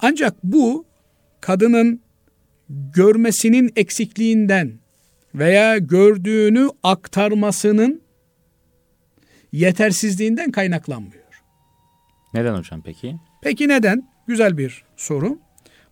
Ancak 0.01 0.45
bu 0.45 0.85
kadının 1.41 2.01
görmesinin 2.95 3.73
eksikliğinden 3.77 4.73
veya 5.35 5.79
gördüğünü 5.79 6.69
aktarmasının 6.83 8.03
yetersizliğinden 9.53 10.51
kaynaklanmıyor. 10.51 11.20
Neden 12.35 12.55
hocam 12.55 12.83
peki? 12.83 13.17
Peki 13.43 13.69
neden? 13.69 14.09
Güzel 14.27 14.59
bir 14.59 14.85
soru. 14.97 15.39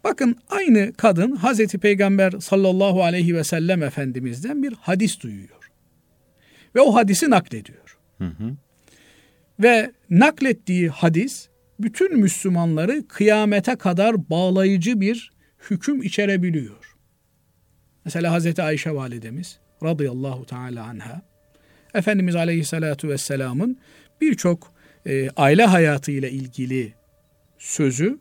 Bakın 0.04 0.36
aynı 0.48 0.92
kadın 0.92 1.36
Hazreti 1.36 1.78
Peygamber 1.78 2.30
sallallahu 2.30 3.02
aleyhi 3.02 3.34
ve 3.34 3.44
sellem 3.44 3.82
Efendimiz'den 3.82 4.62
bir 4.62 4.72
hadis 4.72 5.20
duyuyor. 5.20 5.70
Ve 6.74 6.80
o 6.80 6.94
hadisi 6.94 7.30
naklediyor. 7.30 7.98
Hı 8.18 8.24
hı. 8.24 8.56
Ve 9.60 9.92
naklettiği 10.10 10.88
hadis 10.88 11.48
bütün 11.80 12.18
Müslümanları 12.18 13.08
kıyamete 13.08 13.76
kadar 13.76 14.30
bağlayıcı 14.30 15.00
bir 15.00 15.32
hüküm 15.70 16.02
içerebiliyor. 16.02 16.96
Mesela 18.04 18.32
Hazreti 18.32 18.62
Ayşe 18.62 18.94
validemiz 18.94 19.58
radıyallahu 19.82 20.46
teala 20.46 20.84
anha 20.84 21.22
Efendimiz 21.94 22.36
aleyhissalatu 22.36 23.08
vesselamın 23.08 23.78
birçok 24.20 24.72
e, 25.08 25.30
aile 25.36 25.64
hayatı 25.64 26.10
ile 26.12 26.30
ilgili 26.30 26.92
sözü 27.58 28.18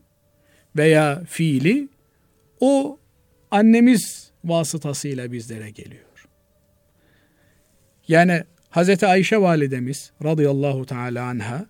veya 0.75 1.23
fiili 1.25 1.89
o 2.59 2.99
annemiz 3.51 4.31
vasıtasıyla 4.43 5.31
bizlere 5.31 5.69
geliyor. 5.69 6.27
Yani 8.07 8.43
Hazreti 8.69 9.07
Ayşe 9.07 9.41
validemiz 9.41 10.11
radıyallahu 10.23 10.85
teala 10.85 11.23
anha 11.23 11.65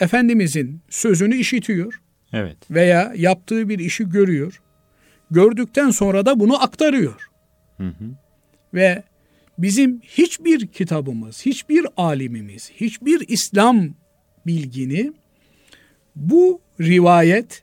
Efendimizin 0.00 0.80
sözünü 0.88 1.36
işitiyor. 1.36 2.00
Evet. 2.32 2.56
Veya 2.70 3.12
yaptığı 3.16 3.68
bir 3.68 3.78
işi 3.78 4.08
görüyor. 4.08 4.62
Gördükten 5.30 5.90
sonra 5.90 6.26
da 6.26 6.40
bunu 6.40 6.62
aktarıyor. 6.62 7.28
Hı 7.76 7.88
hı. 7.88 8.04
Ve 8.74 9.02
bizim 9.58 10.00
hiçbir 10.00 10.66
kitabımız, 10.66 11.46
hiçbir 11.46 11.86
alimimiz, 11.96 12.70
hiçbir 12.70 13.28
İslam 13.28 13.94
bilgini 14.46 15.12
bu 16.16 16.60
rivayet 16.80 17.62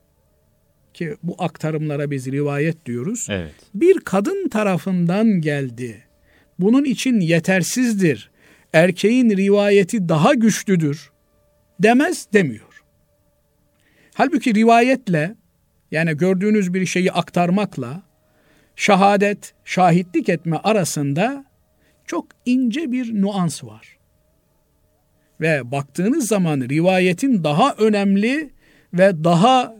ki 0.94 1.16
bu 1.24 1.36
aktarımlara 1.40 2.12
biz 2.12 2.28
rivayet 2.28 2.86
diyoruz. 2.86 3.28
Evet. 3.30 3.54
Bir 3.74 4.00
kadın 4.00 4.50
tarafından 4.50 5.28
geldi. 5.42 6.04
Bunun 6.60 6.84
için 6.84 7.20
yetersizdir. 7.20 8.32
Erkeğin 8.74 9.30
rivayeti 9.38 10.10
daha 10.10 10.34
güçlüdür 10.34 11.12
demez 11.80 12.28
demiyor. 12.34 12.84
Halbuki 14.14 14.56
rivayetle 14.56 15.36
yani 15.92 16.18
gördüğünüz 16.18 16.74
bir 16.74 16.86
şeyi 16.86 17.12
aktarmakla 17.12 18.04
şahadet, 18.76 19.54
şahitlik 19.66 20.30
etme 20.30 20.58
arasında 20.58 21.46
çok 22.06 22.28
ince 22.46 22.92
bir 22.92 23.22
nuans 23.22 23.64
var. 23.64 23.98
Ve 25.42 25.72
baktığınız 25.72 26.28
zaman 26.28 26.62
rivayetin 26.62 27.44
daha 27.44 27.74
önemli 27.74 28.50
ve 28.94 29.24
daha 29.24 29.76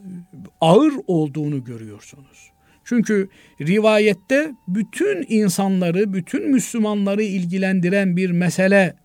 ağır 0.62 0.94
olduğunu 1.08 1.64
görüyorsunuz. 1.64 2.52
Çünkü 2.86 3.30
rivayette 3.62 4.52
bütün 4.68 5.26
insanları, 5.30 6.14
bütün 6.14 6.52
Müslümanları 6.52 7.24
ilgilendiren 7.24 8.18
bir 8.18 8.32
mesele 8.32 8.96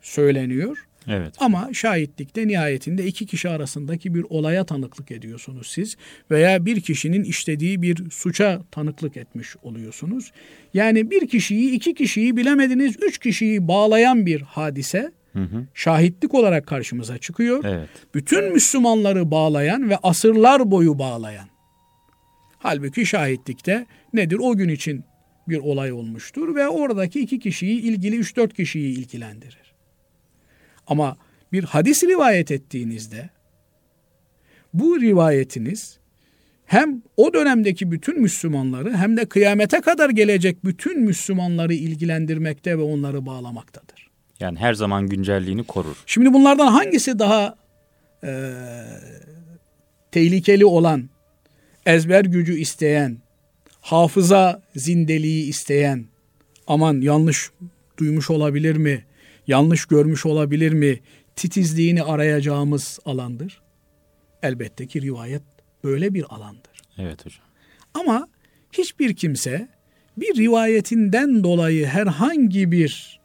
söyleniyor. 0.00 0.86
Evet. 1.08 1.34
Ama 1.38 1.68
şahitlikte 1.72 2.48
nihayetinde 2.48 3.06
iki 3.06 3.26
kişi 3.26 3.48
arasındaki 3.48 4.14
bir 4.14 4.22
olaya 4.22 4.64
tanıklık 4.64 5.10
ediyorsunuz 5.10 5.66
siz 5.66 5.96
veya 6.30 6.66
bir 6.66 6.80
kişinin 6.80 7.24
işlediği 7.24 7.82
bir 7.82 8.10
suça 8.10 8.62
tanıklık 8.70 9.16
etmiş 9.16 9.56
oluyorsunuz. 9.62 10.32
Yani 10.74 11.10
bir 11.10 11.28
kişiyi, 11.28 11.70
iki 11.70 11.94
kişiyi 11.94 12.36
bilemediniz, 12.36 12.96
üç 13.02 13.18
kişiyi 13.18 13.68
bağlayan 13.68 14.26
bir 14.26 14.40
hadise 14.40 15.12
Hı 15.32 15.42
hı. 15.42 15.66
şahitlik 15.74 16.34
olarak 16.34 16.66
karşımıza 16.66 17.18
çıkıyor. 17.18 17.64
Evet. 17.64 17.88
Bütün 18.14 18.52
Müslümanları 18.52 19.30
bağlayan 19.30 19.90
ve 19.90 19.96
asırlar 19.96 20.70
boyu 20.70 20.98
bağlayan. 20.98 21.48
Halbuki 22.58 23.06
şahitlikte 23.06 23.86
nedir? 24.12 24.38
O 24.42 24.56
gün 24.56 24.68
için 24.68 25.04
bir 25.48 25.58
olay 25.58 25.92
olmuştur 25.92 26.54
ve 26.54 26.68
oradaki 26.68 27.20
iki 27.20 27.38
kişiyi 27.38 27.80
ilgili 27.80 28.16
üç 28.16 28.36
dört 28.36 28.54
kişiyi 28.54 28.98
ilgilendirir. 28.98 29.74
Ama 30.86 31.16
bir 31.52 31.64
hadis 31.64 32.04
rivayet 32.04 32.50
ettiğinizde 32.50 33.30
bu 34.74 35.00
rivayetiniz 35.00 35.98
hem 36.66 37.02
o 37.16 37.34
dönemdeki 37.34 37.90
bütün 37.90 38.20
Müslümanları 38.20 38.96
hem 38.96 39.16
de 39.16 39.28
kıyamete 39.28 39.80
kadar 39.80 40.10
gelecek 40.10 40.64
bütün 40.64 41.00
Müslümanları 41.00 41.74
ilgilendirmekte 41.74 42.78
ve 42.78 42.82
onları 42.82 43.26
bağlamaktadır. 43.26 43.99
Yani 44.40 44.58
her 44.58 44.74
zaman 44.74 45.06
güncelliğini 45.06 45.64
korur. 45.64 45.96
Şimdi 46.06 46.32
bunlardan 46.32 46.66
hangisi 46.66 47.18
daha 47.18 47.54
e, 48.24 48.52
tehlikeli 50.12 50.66
olan, 50.66 51.10
ezber 51.86 52.24
gücü 52.24 52.58
isteyen, 52.58 53.18
hafıza 53.80 54.62
zindeliği 54.76 55.48
isteyen, 55.48 56.04
aman 56.66 57.00
yanlış 57.00 57.50
duymuş 57.98 58.30
olabilir 58.30 58.76
mi, 58.76 59.04
yanlış 59.46 59.86
görmüş 59.86 60.26
olabilir 60.26 60.72
mi, 60.72 61.00
titizliğini 61.36 62.02
arayacağımız 62.02 62.98
alandır. 63.04 63.60
Elbette 64.42 64.86
ki 64.86 65.02
rivayet 65.02 65.42
böyle 65.84 66.14
bir 66.14 66.24
alandır. 66.28 66.82
Evet 66.98 67.26
hocam. 67.26 67.44
Ama 67.94 68.28
hiçbir 68.72 69.16
kimse 69.16 69.68
bir 70.16 70.36
rivayetinden 70.36 71.44
dolayı 71.44 71.86
herhangi 71.86 72.72
bir 72.72 73.19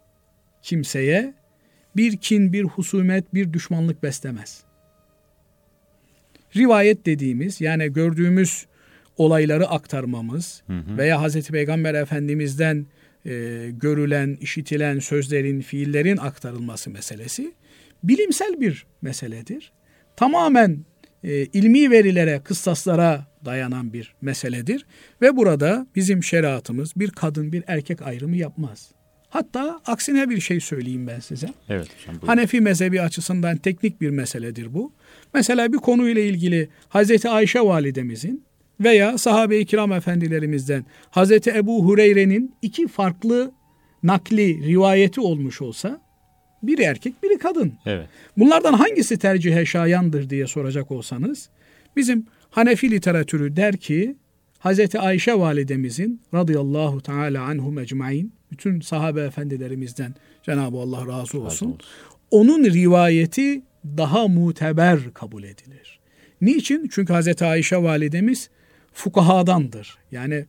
kimseye 0.66 1.34
bir 1.96 2.18
kin, 2.18 2.54
bir 2.54 2.64
husumet, 2.64 3.34
bir 3.34 3.54
düşmanlık 3.54 4.04
beslemez. 4.04 4.64
Rivayet 6.56 7.06
dediğimiz 7.06 7.62
yani 7.62 7.94
gördüğümüz 7.94 8.66
olayları 9.18 9.68
aktarmamız 9.68 10.64
Hı 10.68 10.74
hı. 10.74 10.98
veya 10.98 11.22
Hazreti 11.22 11.52
Peygamber 11.52 11.94
Efendimiz'den 11.94 12.86
e, 13.26 13.32
görülen, 13.74 14.38
işitilen 14.42 15.00
sözlerin, 15.00 15.62
fiillerin 15.62 16.18
aktarılması 16.18 16.90
meselesi 16.90 17.54
bilimsel 18.04 18.62
bir 18.62 18.86
meseledir. 19.02 19.72
Tamamen 20.16 20.86
e, 21.24 21.46
ilmi 21.46 21.92
verilere, 21.92 22.42
kıssaslara 22.44 23.28
dayanan 23.46 23.94
bir 23.94 24.16
meseledir. 24.22 24.86
Ve 25.22 25.38
burada 25.38 25.88
bizim 25.96 26.24
şeriatımız 26.24 26.94
bir 26.96 27.10
kadın, 27.10 27.52
bir 27.52 27.64
erkek 27.68 28.02
ayrımı 28.02 28.38
yapmaz. 28.38 28.92
Hatta 29.36 29.82
aksine 29.86 30.30
bir 30.30 30.40
şey 30.40 30.60
söyleyeyim 30.60 31.08
ben 31.08 31.20
size. 31.20 31.48
Evet 31.70 31.88
hocam. 31.98 32.16
buyurun. 32.16 32.28
Hanefi 32.28 32.62
mezhebi 32.62 33.02
açısından 33.02 33.58
teknik 33.58 34.02
bir 34.02 34.10
meseledir 34.10 34.74
bu. 34.74 34.92
Mesela 35.34 35.74
bir 35.74 35.78
konuyla 35.78 36.22
ilgili 36.22 36.70
Hazreti 36.90 37.30
Ayşe 37.30 37.60
validemizin 37.60 38.44
veya 38.80 39.18
sahabe-i 39.18 39.66
kiram 39.66 39.92
efendilerimizden 39.92 40.86
Hazreti 41.10 41.50
Ebu 41.50 41.86
Hureyre'nin 41.86 42.54
iki 42.62 42.88
farklı 42.88 43.52
nakli 44.04 44.68
rivayeti 44.68 45.22
olmuş 45.22 45.62
olsa 45.62 46.02
biri 46.64 46.82
erkek 46.82 47.24
biri 47.24 47.38
kadın. 47.38 47.74
Evet. 47.86 48.08
Bunlardan 48.38 48.74
hangisi 48.74 49.18
tercihe 49.18 49.66
şayandır 49.66 50.30
diye 50.30 50.48
soracak 50.48 50.92
olsanız 50.92 51.50
bizim 51.96 52.26
Hanefi 52.50 52.92
literatürü 52.92 53.56
der 53.56 53.78
ki 53.78 54.16
Hazreti 54.60 55.00
Ayşe 55.00 55.34
validemizin 55.34 56.22
radıyallahu 56.34 57.02
teala 57.02 57.44
anhum 57.44 57.80
ecmain 57.80 58.35
bütün 58.52 58.82
sahabe 58.82 59.22
efendilerimizden 59.22 60.16
Cenab-ı 60.44 60.78
Allah 60.78 61.08
razı 61.08 61.40
olsun. 61.40 61.42
olsun. 61.42 61.78
Onun 62.32 62.66
rivayeti 62.66 63.62
daha 63.86 64.28
muteber 64.28 65.00
kabul 65.14 65.44
edilir. 65.44 66.00
Niçin? 66.42 66.90
Çünkü 66.92 67.14
Hazreti 67.14 67.46
Ayşe 67.46 67.78
validemiz 67.78 68.50
fukahadandır. 68.94 69.98
Yani 70.12 70.46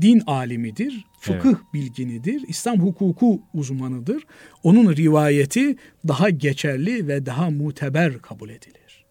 din 0.00 0.22
alimidir, 0.26 1.04
fıkıh 1.20 1.54
bilginidir, 1.74 2.42
İslam 2.48 2.80
hukuku 2.80 3.42
uzmanıdır. 3.54 4.22
Onun 4.62 4.96
rivayeti 4.96 5.76
daha 6.08 6.30
geçerli 6.30 7.08
ve 7.08 7.26
daha 7.26 7.50
muteber 7.50 8.18
kabul 8.18 8.50
edilir. 8.50 9.04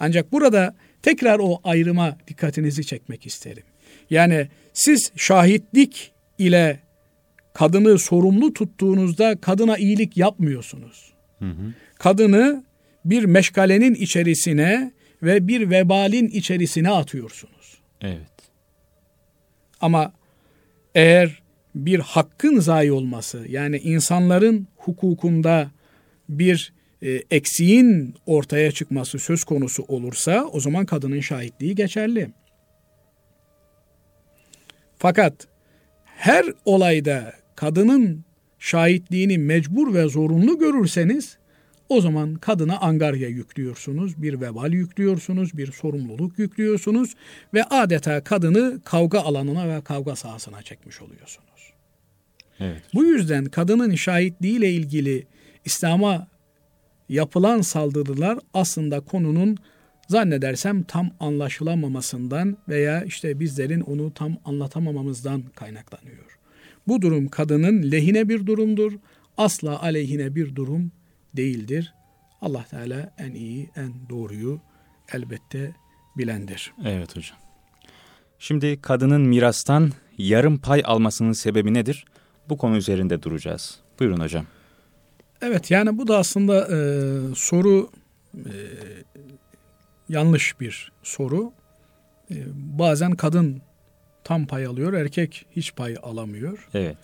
Ancak 0.00 0.32
burada 0.32 0.76
tekrar 1.02 1.38
o 1.38 1.60
ayrıma 1.64 2.18
dikkatinizi 2.28 2.86
çekmek 2.86 3.26
isterim. 3.26 3.64
Yani 4.10 4.48
siz 4.72 5.12
şahitlik 5.16 6.12
ile 6.38 6.80
kadını 7.56 7.98
sorumlu 7.98 8.52
tuttuğunuzda 8.52 9.40
kadına 9.40 9.76
iyilik 9.76 10.16
yapmıyorsunuz. 10.16 11.12
Hı 11.38 11.44
hı. 11.44 11.74
Kadını 11.98 12.64
bir 13.04 13.24
meşgalenin 13.24 13.94
içerisine 13.94 14.92
ve 15.22 15.48
bir 15.48 15.70
vebalin 15.70 16.28
içerisine 16.28 16.90
atıyorsunuz. 16.90 17.78
Evet. 18.00 18.36
Ama 19.80 20.12
eğer 20.94 21.42
bir 21.74 22.00
hakkın 22.00 22.60
zayi 22.60 22.92
olması 22.92 23.44
yani 23.48 23.76
insanların 23.76 24.66
hukukunda 24.76 25.70
bir 26.28 26.72
e, 27.02 27.22
eksiğin 27.30 28.14
ortaya 28.26 28.72
çıkması 28.72 29.18
söz 29.18 29.44
konusu 29.44 29.82
olursa 29.88 30.44
o 30.52 30.60
zaman 30.60 30.86
kadının 30.86 31.20
şahitliği 31.20 31.74
geçerli. 31.74 32.30
Fakat 34.98 35.46
her 36.04 36.44
olayda 36.64 37.45
kadının 37.56 38.24
şahitliğini 38.58 39.38
mecbur 39.38 39.94
ve 39.94 40.08
zorunlu 40.08 40.58
görürseniz 40.58 41.38
o 41.88 42.00
zaman 42.00 42.34
kadına 42.34 42.78
angarya 42.78 43.28
yüklüyorsunuz, 43.28 44.22
bir 44.22 44.40
vebal 44.40 44.72
yüklüyorsunuz, 44.72 45.56
bir 45.56 45.72
sorumluluk 45.72 46.38
yüklüyorsunuz 46.38 47.14
ve 47.54 47.64
adeta 47.64 48.24
kadını 48.24 48.80
kavga 48.84 49.20
alanına 49.20 49.68
ve 49.68 49.80
kavga 49.80 50.16
sahasına 50.16 50.62
çekmiş 50.62 51.02
oluyorsunuz. 51.02 51.72
Evet. 52.60 52.82
Bu 52.94 53.04
yüzden 53.04 53.44
kadının 53.44 53.94
şahitliğiyle 53.94 54.70
ilgili 54.70 55.26
İslam'a 55.64 56.28
yapılan 57.08 57.60
saldırılar 57.60 58.38
aslında 58.54 59.00
konunun 59.00 59.56
zannedersem 60.08 60.82
tam 60.82 61.10
anlaşılamamasından 61.20 62.56
veya 62.68 63.04
işte 63.04 63.40
bizlerin 63.40 63.80
onu 63.80 64.14
tam 64.14 64.36
anlatamamamızdan 64.44 65.42
kaynaklanıyor. 65.54 66.35
Bu 66.88 67.02
durum 67.02 67.28
kadının 67.28 67.90
lehine 67.92 68.28
bir 68.28 68.46
durumdur, 68.46 68.92
asla 69.36 69.82
aleyhine 69.82 70.34
bir 70.34 70.54
durum 70.54 70.92
değildir. 71.36 71.94
Allah 72.40 72.64
Teala 72.70 73.14
en 73.18 73.34
iyi, 73.34 73.70
en 73.76 73.92
doğruyu 74.10 74.60
elbette 75.12 75.74
bilendir. 76.16 76.72
Evet 76.84 77.16
hocam. 77.16 77.38
Şimdi 78.38 78.80
kadının 78.82 79.20
mirastan 79.20 79.92
yarım 80.18 80.58
pay 80.58 80.82
almasının 80.84 81.32
sebebi 81.32 81.74
nedir? 81.74 82.04
Bu 82.48 82.56
konu 82.56 82.76
üzerinde 82.76 83.22
duracağız. 83.22 83.80
Buyurun 84.00 84.20
hocam. 84.20 84.46
Evet 85.42 85.70
yani 85.70 85.98
bu 85.98 86.08
da 86.08 86.18
aslında 86.18 86.68
e, 86.76 86.78
soru 87.34 87.90
e, 88.34 88.52
yanlış 90.08 90.60
bir 90.60 90.92
soru. 91.02 91.52
E, 92.30 92.36
bazen 92.54 93.12
kadın 93.12 93.62
tam 94.26 94.46
pay 94.46 94.66
alıyor, 94.66 94.92
erkek 94.92 95.46
hiç 95.50 95.74
pay 95.74 95.96
alamıyor. 96.02 96.68
Evet. 96.74 96.96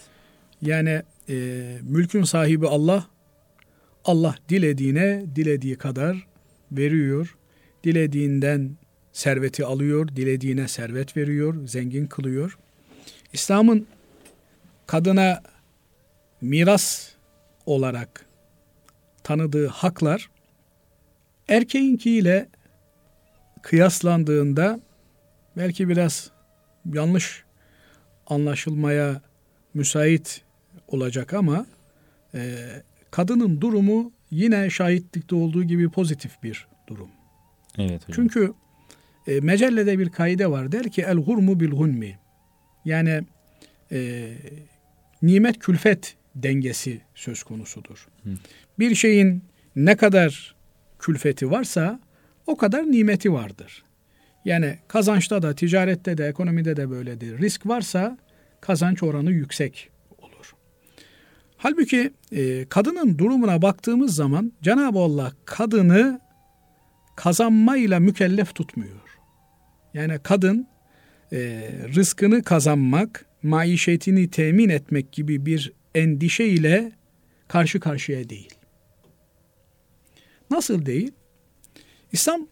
Yani 0.63 1.03
e, 1.29 1.35
mülkün 1.83 2.23
sahibi 2.23 2.69
Allah. 2.69 3.07
Allah 4.05 4.35
dilediğine 4.49 5.25
dilediği 5.37 5.77
kadar 5.77 6.27
veriyor. 6.73 7.37
Dilediğinden 7.85 8.71
serveti 9.13 9.65
alıyor, 9.65 10.09
dilediğine 10.09 10.69
servet 10.69 11.17
veriyor, 11.17 11.67
zengin 11.67 12.07
kılıyor. 12.07 12.59
İslam'ın 13.33 13.87
kadına 14.87 15.43
miras 16.41 17.09
olarak 17.67 18.27
tanıdığı 19.25 19.67
haklar 19.67 20.31
erkeğinkiyle 21.49 22.49
kıyaslandığında 23.63 24.81
belki 25.57 25.89
biraz 25.89 26.32
yanlış 26.95 27.45
anlaşılmaya 28.27 29.21
müsait 29.75 30.43
olacak 30.89 31.35
ama 31.35 31.67
e, 32.35 32.57
kadının 33.11 33.61
durumu 33.61 34.13
yine 34.31 34.71
şahitlikte 34.71 35.35
olduğu 35.35 35.65
gibi 35.65 35.89
pozitif 35.89 36.43
bir 36.43 36.67
durum. 36.87 37.09
Evet 37.79 38.03
hocam. 38.03 38.15
Çünkü 38.15 38.53
e, 39.27 39.41
mecellede 39.41 39.99
bir 39.99 40.09
kaide 40.09 40.51
var. 40.51 40.73
Der 40.73 40.91
ki 40.91 41.03
el 41.03 41.17
hurmu 41.17 41.61
bil 41.61 41.71
hunmi. 41.71 42.19
Yani 42.85 43.23
e, 43.93 44.29
nimet 45.23 45.59
külfet 45.59 46.17
dengesi 46.35 47.01
söz 47.15 47.43
konusudur. 47.43 48.09
Hı. 48.25 48.31
Bir 48.79 48.95
şeyin 48.95 49.43
ne 49.77 49.97
kadar 49.97 50.55
külfeti 50.99 51.51
varsa 51.51 52.01
o 52.47 52.57
kadar 52.57 52.83
nimeti 52.83 53.33
vardır. 53.33 53.85
Yani 54.45 54.79
kazançta 54.89 55.43
da, 55.43 55.55
ticarette 55.55 56.19
de, 56.19 56.27
ekonomide 56.27 56.77
de 56.77 56.91
böyledir. 56.91 57.39
Risk 57.39 57.67
varsa 57.67 58.19
kazanç 58.61 59.03
oranı 59.03 59.31
yüksek 59.31 59.91
olur. 60.19 60.55
Halbuki 61.57 62.11
e, 62.33 62.65
kadının 62.69 63.19
durumuna 63.19 63.63
baktığımız 63.63 64.15
zaman 64.15 64.53
Cenab-ı 64.63 64.99
Allah 64.99 65.33
kadını 65.45 66.21
kazanmayla 67.17 68.01
mükellef 68.01 68.55
tutmuyor. 68.55 69.19
Yani 69.95 70.19
kadın 70.23 70.67
e, 71.33 71.39
rızkını 71.95 72.43
kazanmak, 72.43 73.27
maişetini 73.43 74.31
temin 74.31 74.69
etmek 74.69 75.13
gibi 75.13 75.47
bir 75.47 75.73
endişe 75.95 76.45
ile 76.45 76.93
karşı 77.49 77.81
karşıya 77.81 78.29
değil. 78.29 78.55
Nasıl 80.51 80.87
değil? 80.87 81.13
İslam 82.13 82.47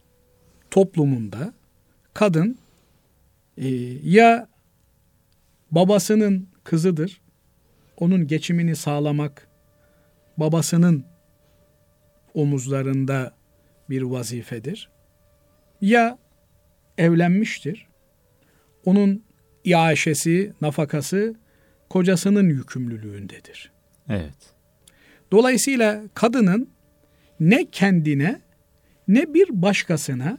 toplumunda 0.71 1.60
kadın 2.21 2.59
e, 3.57 3.69
ya 4.05 4.49
babasının 5.71 6.49
kızıdır, 6.65 7.21
onun 7.97 8.27
geçimini 8.27 8.77
sağlamak 8.77 9.49
babasının 10.37 11.05
omuzlarında 12.35 13.35
bir 13.91 14.03
vazifedir. 14.03 14.91
Ya 15.81 16.19
evlenmiştir, 16.99 17.87
onun 18.85 19.25
iaşesi, 19.65 20.53
nafakası 20.61 21.35
kocasının 21.91 22.49
yükümlülüğündedir. 22.49 23.71
Evet. 24.09 24.55
Dolayısıyla 25.33 26.03
kadının 26.15 26.71
ne 27.41 27.71
kendine 27.71 28.41
ne 29.09 29.35
bir 29.35 29.63
başkasına 29.63 30.39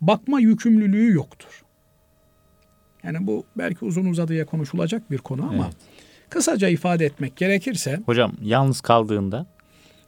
bakma 0.00 0.40
yükümlülüğü 0.40 1.14
yoktur. 1.14 1.62
Yani 3.02 3.26
bu 3.26 3.44
belki 3.58 3.84
uzun 3.84 4.06
uzadıya 4.06 4.46
konuşulacak 4.46 5.10
bir 5.10 5.18
konu 5.18 5.42
ama 5.42 5.64
evet. 5.64 5.76
kısaca 6.30 6.68
ifade 6.68 7.04
etmek 7.04 7.36
gerekirse 7.36 8.00
Hocam 8.06 8.32
yalnız 8.42 8.80
kaldığında 8.80 9.46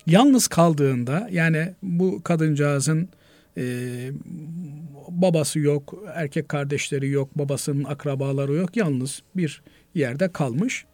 yalnız 0.07 0.49
kaldığında 0.49 1.29
yani 1.33 1.75
bu 1.83 2.23
kadıncağızın 2.23 3.09
e, 3.57 3.65
babası 5.09 5.59
yok, 5.59 5.95
erkek 6.15 6.49
kardeşleri 6.49 7.09
yok, 7.09 7.39
babasının 7.39 7.85
akrabaları 7.85 8.53
yok, 8.53 8.77
yalnız 8.77 9.23
bir 9.37 9.63
yerde 9.95 10.33
kalmış. 10.33 10.85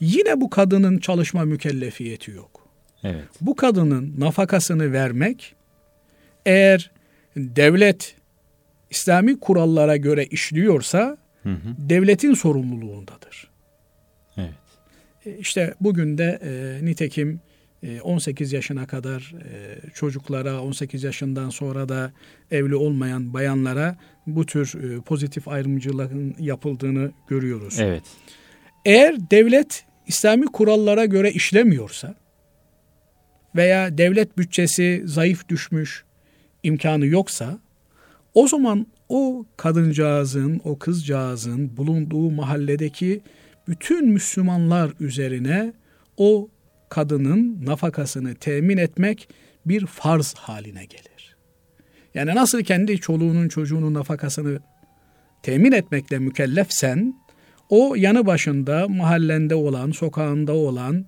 Yine 0.00 0.40
bu 0.40 0.50
kadının 0.50 0.98
çalışma 0.98 1.44
mükellefiyeti 1.44 2.30
yok. 2.30 2.68
Evet. 3.04 3.24
Bu 3.40 3.56
kadının 3.56 4.14
nafakasını 4.18 4.92
vermek 4.92 5.54
eğer 6.46 6.90
devlet 7.36 8.16
İslami 8.90 9.40
kurallara 9.40 9.96
göre 9.96 10.24
işliyorsa 10.24 11.16
hı 11.42 11.48
hı. 11.48 11.74
devletin 11.78 12.34
sorumluluğundadır. 12.34 13.50
Evet. 14.36 14.54
E, 15.26 15.36
işte 15.36 15.74
bugün 15.80 16.18
de 16.18 16.40
e, 16.42 16.84
nitekim 16.84 17.40
18 18.02 18.52
e, 18.52 18.56
yaşına 18.56 18.86
kadar 18.86 19.34
e, 19.52 19.78
çocuklara, 19.94 20.62
18 20.62 21.04
yaşından 21.04 21.50
sonra 21.50 21.88
da 21.88 22.12
evli 22.50 22.76
olmayan 22.76 23.34
bayanlara 23.34 23.96
bu 24.26 24.46
tür 24.46 25.00
pozitif 25.02 25.48
ayrımcılığın 25.48 26.34
yapıldığını 26.38 27.12
görüyoruz. 27.28 27.80
Evet. 27.80 28.02
Eğer 28.84 29.30
devlet 29.30 29.84
İslami 30.06 30.46
kurallara 30.46 31.04
göre 31.04 31.32
işlemiyorsa 31.32 32.14
veya 33.56 33.98
devlet 33.98 34.38
bütçesi 34.38 35.02
zayıf 35.04 35.48
düşmüş, 35.48 36.04
imkanı 36.62 37.06
yoksa 37.06 37.58
o 38.34 38.48
zaman 38.48 38.86
o 39.08 39.46
kadıncağızın, 39.56 40.60
o 40.64 40.78
kızcağızın 40.78 41.76
bulunduğu 41.76 42.30
mahalledeki 42.30 43.20
bütün 43.68 44.08
Müslümanlar 44.08 44.92
üzerine 45.00 45.72
o 46.16 46.48
kadının 46.88 47.66
nafakasını 47.66 48.34
temin 48.34 48.76
etmek 48.76 49.28
bir 49.66 49.86
farz 49.86 50.34
haline 50.34 50.84
gelir. 50.84 51.36
Yani 52.14 52.34
nasıl 52.34 52.62
kendi 52.62 52.98
çoluğunun 52.98 53.48
çocuğunun 53.48 53.94
nafakasını 53.94 54.60
temin 55.42 55.72
etmekle 55.72 56.18
mükellefsen, 56.18 57.14
o 57.68 57.94
yanı 57.94 58.26
başında 58.26 58.88
mahallende 58.88 59.54
olan, 59.54 59.90
sokağında 59.90 60.52
olan, 60.52 61.04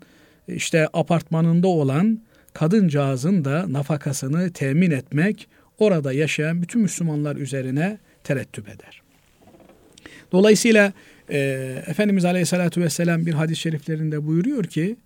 işte 0.48 0.88
apartmanında 0.92 1.68
olan 1.68 2.20
kadıncağızın 2.52 3.44
da 3.44 3.72
nafakasını 3.72 4.52
temin 4.52 4.90
etmek 4.90 5.48
orada 5.82 6.12
yaşayan 6.12 6.62
bütün 6.62 6.82
Müslümanlar 6.82 7.36
üzerine 7.36 7.98
terettüp 8.24 8.68
eder. 8.68 9.02
Dolayısıyla 10.32 10.92
e, 11.30 11.38
Efendimiz 11.86 12.24
Aleyhisselatü 12.24 12.80
Vesselam 12.80 13.26
bir 13.26 13.32
hadis-i 13.32 13.60
şeriflerinde 13.60 14.26
buyuruyor 14.26 14.64
ki 14.64 14.96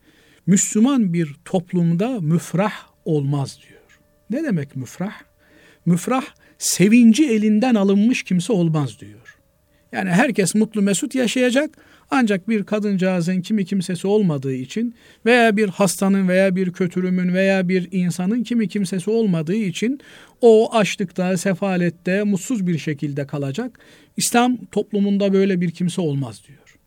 Müslüman 0.47 1.13
bir 1.13 1.37
toplumda 1.45 2.21
müfrah 2.21 2.73
olmaz 3.05 3.59
diyor. 3.69 4.01
Ne 4.31 4.45
demek 4.45 4.77
müfrah? 4.77 5.21
Müfrah 5.87 6.25
sevinci 6.59 7.31
elinden 7.31 7.75
alınmış 7.75 8.23
kimse 8.23 8.53
olmaz 8.53 9.01
diyor. 9.01 9.36
Yani 9.93 10.11
herkes 10.11 10.55
mutlu 10.55 10.83
mesut 10.83 11.15
yaşayacak 11.15 11.71
ancak 12.11 12.49
bir 12.49 12.65
kadıncağızın 12.65 13.41
kimi 13.41 13.65
kimsesi 13.65 14.07
olmadığı 14.07 14.55
için 14.55 14.95
veya 15.27 15.57
bir 15.57 15.69
hastanın 15.69 16.29
veya 16.29 16.57
bir 16.57 16.73
kötürümün 16.73 17.35
veya 17.35 17.69
bir 17.69 17.89
insanın 17.93 18.43
kimi 18.43 18.69
kimsesi 18.69 19.11
olmadığı 19.11 19.55
için 19.55 20.01
o 20.41 20.75
açlıkta, 20.75 21.37
sefalette, 21.37 22.23
mutsuz 22.23 22.67
bir 22.67 22.79
şekilde 22.79 23.27
kalacak. 23.27 23.79
İslam 24.17 24.57
toplumunda 24.57 25.33
böyle 25.33 25.61
bir 25.61 25.71
kimse 25.71 26.01
olmaz 26.01 26.43
diyor. 26.49 26.79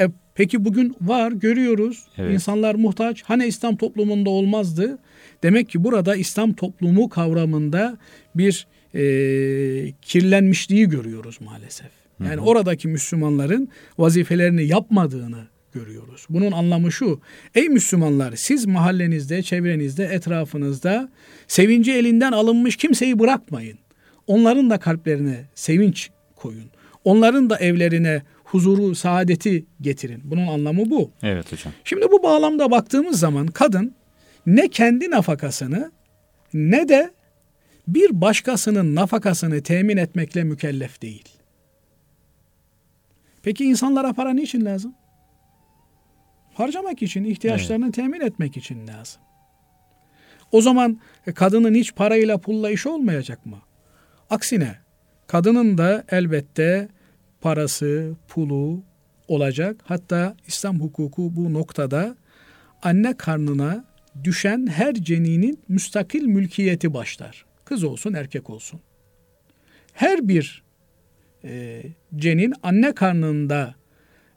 E, 0.00 0.12
peki 0.34 0.64
bugün 0.64 0.96
var 1.00 1.32
görüyoruz. 1.32 2.06
Evet. 2.18 2.34
İnsanlar 2.34 2.74
muhtaç. 2.74 3.22
Hani 3.22 3.46
İslam 3.46 3.76
toplumunda 3.76 4.30
olmazdı? 4.30 4.98
Demek 5.42 5.68
ki 5.68 5.84
burada 5.84 6.16
İslam 6.16 6.52
toplumu 6.52 7.08
kavramında 7.08 7.98
bir 8.34 8.66
e, 8.94 9.00
kirlenmişliği 10.02 10.88
görüyoruz 10.88 11.38
maalesef. 11.40 11.97
Yani 12.20 12.36
hı 12.36 12.40
hı. 12.40 12.44
oradaki 12.44 12.88
Müslümanların 12.88 13.68
vazifelerini 13.98 14.66
yapmadığını 14.66 15.46
görüyoruz. 15.72 16.26
Bunun 16.30 16.52
anlamı 16.52 16.92
şu. 16.92 17.20
Ey 17.54 17.68
Müslümanlar 17.68 18.32
siz 18.36 18.66
mahallenizde, 18.66 19.42
çevrenizde, 19.42 20.04
etrafınızda 20.04 21.08
sevinci 21.48 21.92
elinden 21.92 22.32
alınmış 22.32 22.76
kimseyi 22.76 23.18
bırakmayın. 23.18 23.78
Onların 24.26 24.70
da 24.70 24.78
kalplerine 24.78 25.44
sevinç 25.54 26.10
koyun. 26.36 26.70
Onların 27.04 27.50
da 27.50 27.58
evlerine 27.58 28.22
huzuru, 28.44 28.94
saadeti 28.94 29.66
getirin. 29.80 30.20
Bunun 30.24 30.46
anlamı 30.46 30.90
bu. 30.90 31.10
Evet 31.22 31.52
hocam. 31.52 31.72
Şimdi 31.84 32.06
bu 32.12 32.22
bağlamda 32.22 32.70
baktığımız 32.70 33.20
zaman 33.20 33.46
kadın 33.46 33.94
ne 34.46 34.68
kendi 34.68 35.10
nafakasını 35.10 35.92
ne 36.54 36.88
de 36.88 37.10
bir 37.88 38.20
başkasının 38.20 38.94
nafakasını 38.94 39.62
temin 39.62 39.96
etmekle 39.96 40.44
mükellef 40.44 41.02
değil. 41.02 41.37
Peki 43.48 43.64
insanlara 43.64 44.12
para 44.12 44.30
niçin 44.30 44.64
lazım? 44.64 44.94
Harcamak 46.54 47.02
için, 47.02 47.24
ihtiyaçlarını 47.24 47.84
evet. 47.84 47.94
temin 47.94 48.20
etmek 48.20 48.56
için 48.56 48.86
lazım. 48.86 49.22
O 50.52 50.60
zaman 50.60 51.00
e, 51.26 51.32
kadının 51.32 51.74
hiç 51.74 51.94
parayla 51.94 52.38
pulla 52.38 52.70
işi 52.70 52.88
olmayacak 52.88 53.46
mı? 53.46 53.58
Aksine 54.30 54.76
kadının 55.26 55.78
da 55.78 56.04
elbette 56.10 56.88
parası, 57.40 58.16
pulu 58.28 58.82
olacak. 59.28 59.80
Hatta 59.84 60.36
İslam 60.46 60.80
hukuku 60.80 61.36
bu 61.36 61.52
noktada 61.52 62.16
anne 62.82 63.16
karnına 63.16 63.84
düşen 64.24 64.66
her 64.66 64.94
ceninin 64.94 65.60
müstakil 65.68 66.22
mülkiyeti 66.22 66.94
başlar. 66.94 67.44
Kız 67.64 67.84
olsun 67.84 68.12
erkek 68.12 68.50
olsun. 68.50 68.80
Her 69.92 70.28
bir 70.28 70.67
e, 71.48 71.82
cenin 72.16 72.54
anne 72.62 72.94
karnında 72.94 73.74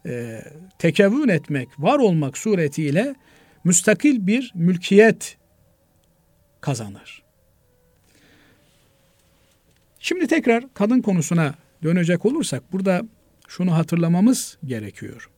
e, 0.06 0.42
tekevvün 0.80 1.28
etmek, 1.28 1.68
var 1.80 2.00
olmak 2.00 2.38
suretiyle 2.38 3.16
müstakil 3.64 4.28
bir 4.28 4.52
mülkiyet 4.56 5.38
kazanır. 6.62 7.24
Şimdi 10.00 10.28
tekrar 10.28 10.74
kadın 10.74 11.02
konusuna 11.02 11.56
dönecek 11.84 12.26
olursak 12.26 12.72
burada 12.72 13.02
şunu 13.48 13.78
hatırlamamız 13.78 14.58
gerekiyor. 14.66 15.30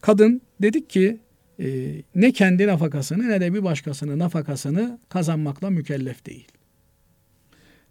Kadın 0.00 0.42
dedik 0.62 0.90
ki 0.90 1.20
e, 1.60 1.66
ne 2.14 2.32
kendi 2.32 2.66
nafakasını 2.66 3.28
ne 3.28 3.40
de 3.40 3.54
bir 3.54 3.64
başkasının 3.64 4.18
nafakasını 4.18 4.98
kazanmakla 5.08 5.70
mükellef 5.70 6.26
değil. 6.26 6.48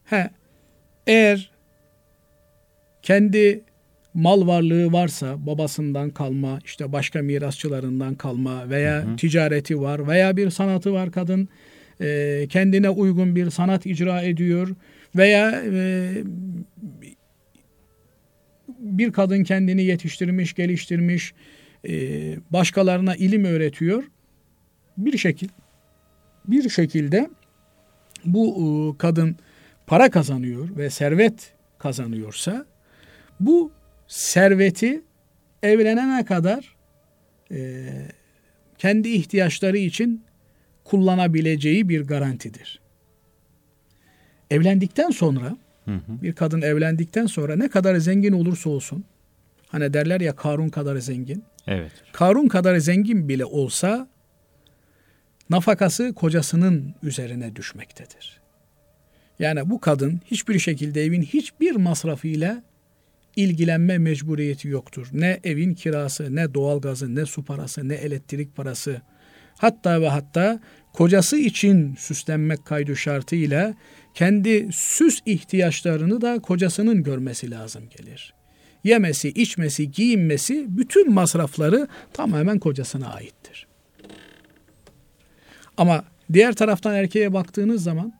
He, 0.05 0.29
eğer 1.07 1.56
kendi 3.07 3.63
mal 4.13 4.47
varlığı 4.47 4.91
varsa 4.91 5.45
babasından 5.45 6.09
kalma, 6.09 6.59
işte 6.65 6.91
başka 6.91 7.21
mirasçılarından 7.21 8.15
kalma 8.15 8.69
veya 8.69 9.03
hı 9.03 9.11
hı. 9.11 9.15
ticareti 9.15 9.81
var 9.81 10.07
veya 10.07 10.37
bir 10.37 10.49
sanatı 10.49 10.93
var 10.93 11.11
kadın 11.11 11.49
e, 12.01 12.45
kendine 12.49 12.89
uygun 12.89 13.35
bir 13.35 13.49
sanat 13.49 13.85
icra 13.85 14.21
ediyor 14.21 14.75
veya 15.15 15.63
e, 15.73 16.11
bir 18.79 19.11
kadın 19.11 19.43
kendini 19.43 19.83
yetiştirmiş, 19.83 20.53
geliştirmiş, 20.53 21.33
e, 21.89 21.93
başkalarına 22.49 23.15
ilim 23.15 23.45
öğretiyor. 23.45 24.03
Bir 24.97 25.17
şekil 25.17 25.49
bir 26.47 26.69
şekilde 26.69 27.29
bu 28.25 28.43
e, 28.57 28.97
kadın 28.97 29.35
para 29.87 30.09
kazanıyor 30.09 30.77
ve 30.77 30.89
servet 30.89 31.53
kazanıyorsa 31.79 32.65
bu 33.39 33.71
serveti 34.07 35.01
evlenene 35.63 36.25
kadar 36.25 36.75
e, 37.51 37.87
kendi 38.77 39.09
ihtiyaçları 39.09 39.77
için 39.77 40.23
kullanabileceği 40.83 41.89
bir 41.89 42.01
garantidir. 42.01 42.79
Evlendikten 44.51 45.09
sonra 45.09 45.57
hı 45.85 45.91
hı. 45.91 46.21
bir 46.21 46.33
kadın 46.33 46.61
evlendikten 46.61 47.25
sonra 47.25 47.55
ne 47.55 47.69
kadar 47.69 47.95
zengin 47.95 48.33
olursa 48.33 48.69
olsun 48.69 49.05
hani 49.67 49.93
derler 49.93 50.21
ya 50.21 50.35
Karun 50.35 50.69
kadar 50.69 50.97
zengin. 50.97 51.43
Evet. 51.67 51.91
Karun 52.13 52.47
kadar 52.47 52.77
zengin 52.77 53.29
bile 53.29 53.45
olsa 53.45 54.07
nafakası 55.49 56.13
kocasının 56.13 56.95
üzerine 57.03 57.55
düşmektedir. 57.55 58.39
Yani 59.39 59.69
bu 59.69 59.79
kadın 59.79 60.21
hiçbir 60.25 60.59
şekilde 60.59 61.03
evin 61.03 61.21
hiçbir 61.21 61.75
masrafıyla 61.75 62.63
ilgilenme 63.37 63.97
mecburiyeti 63.97 64.67
yoktur. 64.67 65.07
Ne 65.13 65.39
evin 65.43 65.73
kirası, 65.73 66.35
ne 66.35 66.53
doğalgazı, 66.53 67.15
ne 67.15 67.25
su 67.25 67.45
parası, 67.45 67.89
ne 67.89 67.93
elektrik 67.93 68.55
parası. 68.55 69.01
Hatta 69.57 70.01
ve 70.01 70.09
hatta 70.09 70.59
kocası 70.93 71.37
için 71.37 71.95
süslenmek 71.95 72.65
kaydı 72.65 72.95
şartıyla 72.95 73.73
kendi 74.13 74.69
süs 74.71 75.19
ihtiyaçlarını 75.25 76.21
da 76.21 76.39
kocasının 76.39 77.03
görmesi 77.03 77.51
lazım 77.51 77.83
gelir. 77.97 78.33
Yemesi, 78.83 79.29
içmesi, 79.29 79.91
giyinmesi 79.91 80.65
bütün 80.69 81.13
masrafları 81.13 81.87
tamamen 82.13 82.59
kocasına 82.59 83.13
aittir. 83.13 83.67
Ama 85.77 86.05
diğer 86.33 86.55
taraftan 86.55 86.95
erkeğe 86.95 87.33
baktığınız 87.33 87.83
zaman 87.83 88.13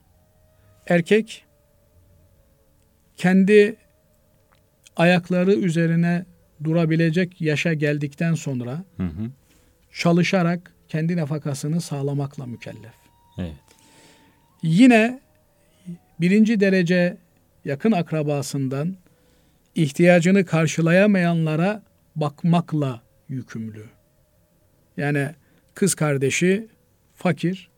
erkek 0.88 1.46
kendi 3.18 3.78
ayakları 4.98 5.54
üzerine 5.54 6.26
durabilecek 6.64 7.42
yaşa 7.42 7.74
geldikten 7.74 8.34
sonra 8.34 8.84
hı 8.98 9.04
hı. 9.04 9.32
çalışarak 9.92 10.74
kendi 10.88 11.18
nafakasını 11.18 11.82
sağlamakla 11.82 12.46
mükellef. 12.46 12.94
Evet. 13.38 13.54
Yine 14.64 15.20
birinci 16.20 16.60
derece 16.60 17.18
yakın 17.66 17.92
akrabasından 17.92 18.96
ihtiyacını 19.76 20.46
karşılayamayanlara 20.46 21.84
bakmakla 22.16 23.02
yükümlü. 23.30 23.86
Yani 24.98 25.30
kız 25.74 25.96
kardeşi 25.96 26.68
fakir, 27.16 27.70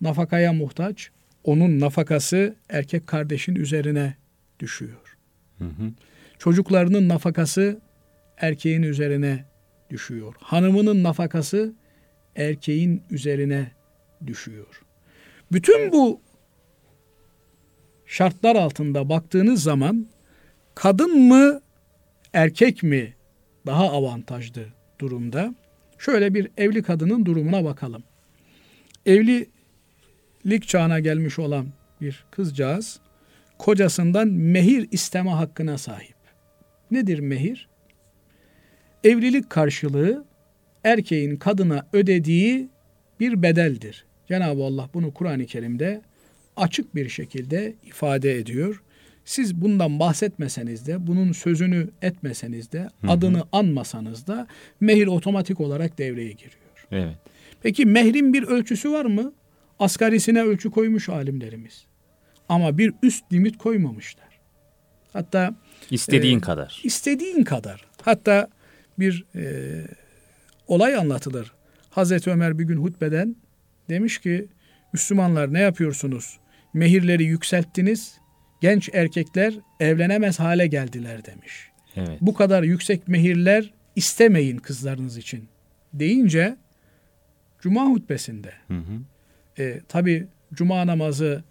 nafakaya 0.00 0.52
muhtaç, 0.52 1.10
onun 1.44 1.80
nafakası 1.80 2.54
erkek 2.68 3.06
kardeşin 3.06 3.54
üzerine 3.54 4.14
düşüyor. 4.60 5.05
Hı 5.58 5.64
hı. 5.64 5.92
Çocuklarının 6.38 7.08
nafakası 7.08 7.80
erkeğin 8.36 8.82
üzerine 8.82 9.44
düşüyor. 9.90 10.34
Hanımının 10.40 11.02
nafakası 11.02 11.74
erkeğin 12.36 13.02
üzerine 13.10 13.72
düşüyor. 14.26 14.82
Bütün 15.52 15.92
bu 15.92 16.20
şartlar 18.06 18.56
altında 18.56 19.08
baktığınız 19.08 19.62
zaman 19.62 20.06
kadın 20.74 21.18
mı 21.18 21.60
erkek 22.32 22.82
mi 22.82 23.14
daha 23.66 23.90
avantajlı 23.90 24.66
durumda? 25.00 25.54
Şöyle 25.98 26.34
bir 26.34 26.50
evli 26.56 26.82
kadının 26.82 27.24
durumuna 27.24 27.64
bakalım. 27.64 28.04
Evlilik 29.06 30.68
çağına 30.68 31.00
gelmiş 31.00 31.38
olan 31.38 31.66
bir 32.00 32.24
kızcağız 32.30 33.00
kocasından 33.58 34.28
mehir 34.28 34.88
isteme 34.90 35.30
hakkına 35.30 35.78
sahip. 35.78 36.16
Nedir 36.90 37.18
mehir? 37.18 37.68
Evlilik 39.04 39.50
karşılığı 39.50 40.24
erkeğin 40.84 41.36
kadına 41.36 41.86
ödediği 41.92 42.68
bir 43.20 43.42
bedeldir. 43.42 44.04
Cenab-ı 44.28 44.64
Allah 44.64 44.90
bunu 44.94 45.14
Kur'an-ı 45.14 45.46
Kerim'de 45.46 46.02
açık 46.56 46.94
bir 46.94 47.08
şekilde 47.08 47.74
ifade 47.84 48.38
ediyor. 48.38 48.82
Siz 49.24 49.60
bundan 49.60 50.00
bahsetmeseniz 50.00 50.86
de, 50.86 51.06
bunun 51.06 51.32
sözünü 51.32 51.88
etmeseniz 52.02 52.72
de, 52.72 52.80
hı 52.80 53.06
hı. 53.06 53.10
adını 53.10 53.44
anmasanız 53.52 54.26
da 54.26 54.46
mehir 54.80 55.06
otomatik 55.06 55.60
olarak 55.60 55.98
devreye 55.98 56.32
giriyor. 56.32 56.86
Evet. 56.92 57.16
Peki 57.62 57.86
mehrin 57.86 58.32
bir 58.32 58.42
ölçüsü 58.42 58.92
var 58.92 59.04
mı? 59.04 59.32
Asgarisine 59.78 60.42
ölçü 60.42 60.70
koymuş 60.70 61.08
alimlerimiz. 61.08 61.86
Ama 62.48 62.78
bir 62.78 62.92
üst 63.02 63.32
limit 63.32 63.58
koymamışlar. 63.58 64.26
Hatta 65.12 65.54
istediğin 65.90 66.38
e, 66.38 66.40
kadar. 66.40 66.80
İstediğin 66.84 67.44
kadar. 67.44 67.84
Hatta 68.02 68.48
bir 68.98 69.24
e, 69.34 69.44
olay 70.68 70.94
anlatılır. 70.94 71.52
Hazreti 71.90 72.30
Ömer 72.30 72.58
bir 72.58 72.64
gün 72.64 72.76
hutbeden 72.76 73.36
demiş 73.88 74.18
ki 74.18 74.46
Müslümanlar 74.92 75.52
ne 75.52 75.60
yapıyorsunuz? 75.60 76.38
Mehirleri 76.74 77.24
yükselttiniz. 77.24 78.18
Genç 78.60 78.90
erkekler 78.92 79.54
evlenemez 79.80 80.40
hale 80.40 80.66
geldiler 80.66 81.24
demiş. 81.24 81.70
Evet. 81.96 82.18
Bu 82.20 82.34
kadar 82.34 82.62
yüksek 82.62 83.08
mehirler 83.08 83.70
istemeyin 83.96 84.56
kızlarınız 84.56 85.16
için 85.16 85.48
deyince 85.94 86.56
Cuma 87.60 87.86
hutbesinde 87.86 88.52
hı 88.68 88.74
hı. 88.74 89.62
E, 89.62 89.80
tabi 89.88 90.26
Cuma 90.54 90.86
namazı 90.86 91.44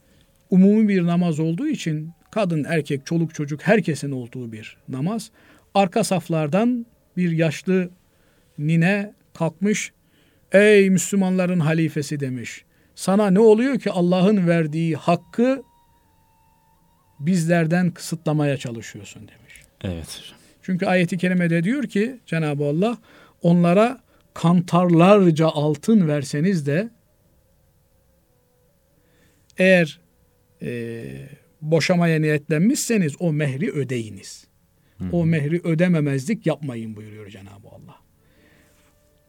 umumi 0.55 0.87
bir 0.87 1.05
namaz 1.05 1.39
olduğu 1.39 1.67
için 1.67 2.11
kadın, 2.31 2.63
erkek, 2.63 3.05
çoluk, 3.05 3.33
çocuk 3.33 3.61
herkesin 3.61 4.11
olduğu 4.11 4.51
bir 4.51 4.77
namaz. 4.89 5.31
Arka 5.73 6.03
saflardan 6.03 6.85
bir 7.17 7.31
yaşlı 7.31 7.89
nine 8.57 9.13
kalkmış. 9.33 9.91
Ey 10.51 10.89
Müslümanların 10.89 11.59
halifesi 11.59 12.19
demiş. 12.19 12.65
Sana 12.95 13.29
ne 13.29 13.39
oluyor 13.39 13.79
ki 13.79 13.91
Allah'ın 13.91 14.47
verdiği 14.47 14.95
hakkı 14.95 15.63
bizlerden 17.19 17.91
kısıtlamaya 17.91 18.57
çalışıyorsun 18.57 19.21
demiş. 19.21 19.61
Evet. 19.83 20.21
Çünkü 20.61 20.85
ayeti 20.85 21.17
kerimede 21.17 21.63
diyor 21.63 21.83
ki 21.83 22.19
Cenab-ı 22.25 22.65
Allah 22.65 22.97
onlara 23.41 24.01
kantarlarca 24.33 25.47
altın 25.47 26.07
verseniz 26.07 26.67
de 26.67 26.89
eğer 29.57 29.99
e, 30.61 31.05
boşamaya 31.61 32.19
niyetlenmişseniz 32.19 33.15
o 33.19 33.33
mehri 33.33 33.71
ödeyiniz. 33.71 34.47
Hı. 34.97 35.05
O 35.11 35.25
mehri 35.25 35.61
ödememezlik 35.63 36.45
yapmayın 36.45 36.95
buyuruyor 36.95 37.29
Cenab-ı 37.29 37.67
Allah. 37.67 37.95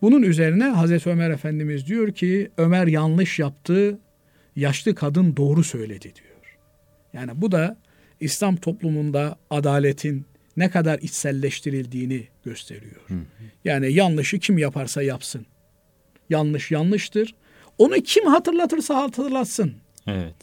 Bunun 0.03 0.23
üzerine 0.23 0.65
Hazreti 0.65 1.11
Ömer 1.11 1.31
Efendimiz 1.31 1.87
diyor 1.87 2.13
ki 2.13 2.51
Ömer 2.57 2.87
yanlış 2.87 3.39
yaptı, 3.39 3.99
yaşlı 4.57 4.95
kadın 4.95 5.37
doğru 5.37 5.65
söyledi 5.65 6.03
diyor. 6.03 6.59
Yani 7.13 7.31
bu 7.35 7.53
da 7.53 7.77
İslam 8.21 8.57
toplumunda 8.57 9.39
adaletin 9.51 10.27
ne 10.57 10.71
kadar 10.71 10.99
içselleştirildiğini 10.99 12.29
gösteriyor. 12.45 13.03
Hı. 13.09 13.15
Yani 13.65 13.93
yanlışı 13.93 14.39
kim 14.39 14.59
yaparsa 14.59 15.03
yapsın. 15.03 15.47
Yanlış 16.31 16.71
yanlıştır. 16.71 17.35
Onu 17.79 17.95
kim 17.95 18.27
hatırlatırsa 18.27 18.97
hatırlatsın. 18.97 19.75
Evet. 20.07 20.35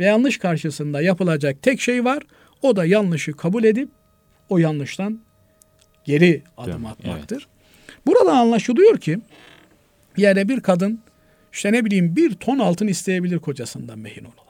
Ve 0.00 0.04
yanlış 0.04 0.38
karşısında 0.38 1.02
yapılacak 1.02 1.62
tek 1.62 1.80
şey 1.80 2.04
var. 2.04 2.22
O 2.62 2.76
da 2.76 2.84
yanlışı 2.84 3.32
kabul 3.32 3.64
edip 3.64 3.88
o 4.48 4.58
yanlıştan 4.58 5.20
geri 6.04 6.42
adım 6.56 6.86
atmaktır. 6.86 7.48
Evet. 7.88 7.96
Burada 8.06 8.32
anlaşılıyor 8.32 8.98
ki 8.98 9.18
yani 10.16 10.48
bir 10.48 10.60
kadın 10.60 11.00
işte 11.52 11.72
ne 11.72 11.84
bileyim 11.84 12.16
bir 12.16 12.34
ton 12.34 12.58
altın 12.58 12.86
isteyebilir 12.86 13.38
kocasından 13.38 13.98
mehin 13.98 14.24
olarak. 14.24 14.40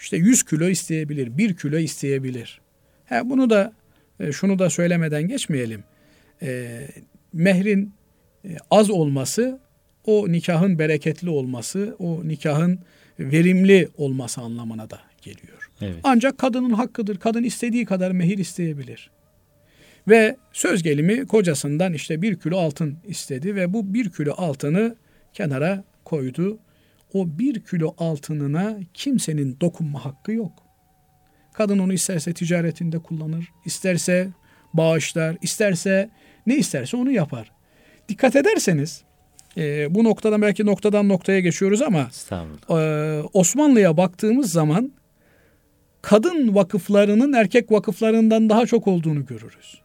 İşte 0.00 0.16
100 0.16 0.42
kilo 0.42 0.68
isteyebilir, 0.68 1.38
1 1.38 1.56
kilo 1.56 1.78
isteyebilir. 1.78 2.60
Ha, 3.08 3.20
bunu 3.24 3.50
da 3.50 3.72
e, 4.20 4.32
şunu 4.32 4.58
da 4.58 4.70
söylemeden 4.70 5.28
geçmeyelim. 5.28 5.84
E, 6.42 6.80
mehrin 7.32 7.94
e, 8.44 8.56
az 8.70 8.90
olması 8.90 9.60
o 10.06 10.32
nikahın 10.32 10.78
bereketli 10.78 11.30
olması, 11.30 11.96
o 11.98 12.20
nikahın 12.28 12.78
verimli 13.18 13.88
olması 13.96 14.40
anlamına 14.40 14.90
da 14.90 15.00
geliyor. 15.22 15.70
Evet. 15.80 16.00
Ancak 16.02 16.38
kadının 16.38 16.70
hakkıdır. 16.70 17.18
Kadın 17.18 17.42
istediği 17.42 17.84
kadar 17.84 18.10
mehir 18.10 18.38
isteyebilir. 18.38 19.10
Ve 20.08 20.36
söz 20.52 20.82
gelimi 20.82 21.26
kocasından 21.26 21.92
işte 21.92 22.22
bir 22.22 22.40
kilo 22.40 22.58
altın 22.58 22.98
istedi 23.06 23.54
ve 23.54 23.72
bu 23.72 23.94
bir 23.94 24.10
kilo 24.10 24.34
altını 24.36 24.96
kenara 25.32 25.84
koydu. 26.04 26.58
O 27.14 27.38
bir 27.38 27.60
kilo 27.60 27.94
altınına 27.98 28.78
kimsenin 28.94 29.56
dokunma 29.60 30.04
hakkı 30.04 30.32
yok. 30.32 30.52
Kadın 31.52 31.78
onu 31.78 31.92
isterse 31.92 32.32
ticaretinde 32.32 32.98
kullanır, 32.98 33.48
isterse 33.64 34.28
bağışlar, 34.74 35.36
isterse 35.42 36.10
ne 36.46 36.56
isterse 36.56 36.96
onu 36.96 37.10
yapar. 37.10 37.52
Dikkat 38.08 38.36
ederseniz 38.36 39.04
e, 39.56 39.94
bu 39.94 40.04
noktadan 40.04 40.42
belki 40.42 40.66
noktadan 40.66 41.08
noktaya 41.08 41.40
geçiyoruz 41.40 41.82
ama 41.82 42.10
e, 42.70 43.20
Osmanlı'ya 43.32 43.96
baktığımız 43.96 44.52
zaman 44.52 44.92
kadın 46.02 46.54
vakıflarının 46.54 47.32
erkek 47.32 47.72
vakıflarından 47.72 48.48
daha 48.48 48.66
çok 48.66 48.88
olduğunu 48.88 49.26
görürüz. 49.26 49.82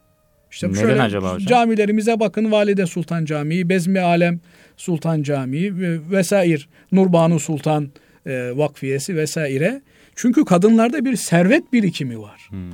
İşte 0.51 0.67
Neden 0.67 0.79
şöyle 0.79 1.01
acaba 1.01 1.33
hocam? 1.33 1.47
Camilerimize 1.47 2.19
bakın 2.19 2.51
Valide 2.51 2.85
Sultan 2.85 3.25
Camii, 3.25 3.69
Bezmi 3.69 3.99
Alem 3.99 4.39
Sultan 4.77 5.23
Camii 5.23 5.73
vesaire, 6.11 6.61
Nurbanu 6.91 7.39
Sultan 7.39 7.89
e, 8.25 8.57
Vakfiyesi 8.57 9.15
vesaire. 9.15 9.81
Çünkü 10.15 10.45
kadınlarda 10.45 11.05
bir 11.05 11.15
servet 11.15 11.73
birikimi 11.73 12.19
var. 12.19 12.47
Hmm. 12.49 12.71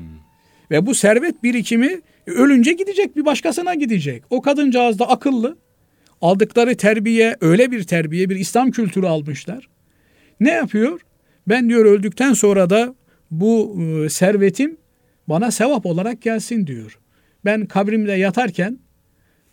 Ve 0.71 0.85
bu 0.85 0.95
servet 0.95 1.43
birikimi 1.43 2.01
ölünce 2.27 2.73
gidecek 2.73 3.15
bir 3.15 3.25
başkasına 3.25 3.73
gidecek. 3.73 4.23
O 4.29 4.41
kadıncağız 4.41 4.99
da 4.99 5.09
akıllı. 5.09 5.57
Aldıkları 6.23 6.77
terbiye 6.77 7.35
öyle 7.41 7.71
bir 7.71 7.83
terbiye, 7.83 8.29
bir 8.29 8.35
İslam 8.35 8.71
kültürü 8.71 9.07
almışlar. 9.07 9.69
Ne 10.39 10.51
yapıyor? 10.51 11.01
Ben 11.47 11.69
diyor 11.69 11.85
öldükten 11.85 12.33
sonra 12.33 12.69
da 12.69 12.95
bu 13.31 13.81
e, 13.81 14.09
servetim 14.09 14.77
bana 15.27 15.51
sevap 15.51 15.85
olarak 15.85 16.21
gelsin 16.21 16.67
diyor. 16.67 16.99
Ben 17.45 17.65
kabrimde 17.65 18.11
yatarken 18.11 18.79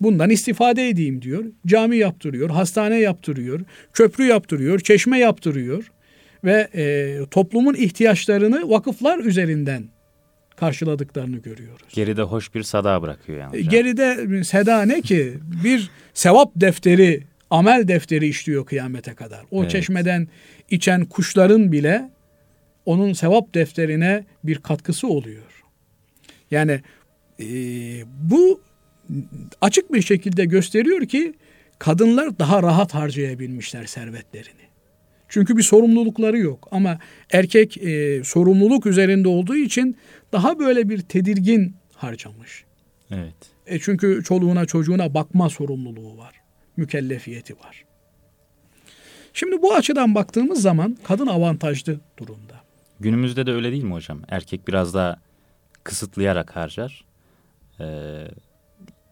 bundan 0.00 0.30
istifade 0.30 0.88
edeyim 0.88 1.22
diyor. 1.22 1.44
Cami 1.66 1.96
yaptırıyor, 1.96 2.50
hastane 2.50 3.00
yaptırıyor, 3.00 3.60
köprü 3.92 4.24
yaptırıyor, 4.24 4.78
çeşme 4.78 5.18
yaptırıyor 5.18 5.92
ve 6.44 6.68
e, 6.74 7.16
toplumun 7.30 7.74
ihtiyaçlarını 7.74 8.70
vakıflar 8.70 9.18
üzerinden 9.18 9.84
karşıladıklarını 10.60 11.36
görüyoruz. 11.36 11.86
Geride 11.92 12.22
hoş 12.22 12.54
bir 12.54 12.62
sada 12.62 13.02
bırakıyor 13.02 13.38
yani. 13.38 13.50
Hocam. 13.50 13.70
Geride 13.70 14.44
seda 14.44 14.82
ne 14.82 15.00
ki? 15.00 15.38
Bir 15.64 15.90
sevap 16.14 16.52
defteri, 16.56 17.22
amel 17.50 17.88
defteri 17.88 18.28
işliyor 18.28 18.66
kıyamete 18.66 19.14
kadar. 19.14 19.40
O 19.50 19.60
evet. 19.60 19.70
çeşmeden 19.70 20.28
içen 20.70 21.04
kuşların 21.04 21.72
bile 21.72 22.10
onun 22.86 23.12
sevap 23.12 23.54
defterine 23.54 24.24
bir 24.44 24.58
katkısı 24.58 25.08
oluyor. 25.08 25.64
Yani 26.50 26.80
e, 27.40 27.46
bu 28.30 28.60
açık 29.60 29.92
bir 29.92 30.02
şekilde 30.02 30.44
gösteriyor 30.44 31.06
ki 31.06 31.34
kadınlar 31.78 32.38
daha 32.38 32.62
rahat 32.62 32.94
harcayabilmişler 32.94 33.84
servetlerini. 33.84 34.69
Çünkü 35.30 35.56
bir 35.56 35.62
sorumlulukları 35.62 36.38
yok 36.38 36.68
ama 36.70 36.98
erkek 37.30 37.76
e, 37.76 38.24
sorumluluk 38.24 38.86
üzerinde 38.86 39.28
olduğu 39.28 39.56
için 39.56 39.96
daha 40.32 40.58
böyle 40.58 40.88
bir 40.88 41.00
tedirgin 41.00 41.76
harcamış. 41.94 42.64
Evet. 43.10 43.34
E 43.66 43.78
çünkü 43.78 44.22
çoluğuna 44.24 44.66
çocuğuna 44.66 45.14
bakma 45.14 45.50
sorumluluğu 45.50 46.18
var. 46.18 46.34
Mükellefiyeti 46.76 47.54
var. 47.54 47.84
Şimdi 49.32 49.62
bu 49.62 49.74
açıdan 49.74 50.14
baktığımız 50.14 50.62
zaman 50.62 50.96
kadın 51.04 51.26
avantajlı 51.26 52.00
durumda. 52.18 52.60
Günümüzde 53.00 53.46
de 53.46 53.52
öyle 53.52 53.72
değil 53.72 53.84
mi 53.84 53.92
hocam? 53.92 54.22
Erkek 54.28 54.68
biraz 54.68 54.94
daha 54.94 55.20
kısıtlayarak 55.84 56.56
harcar. 56.56 57.04
Ee, 57.80 57.84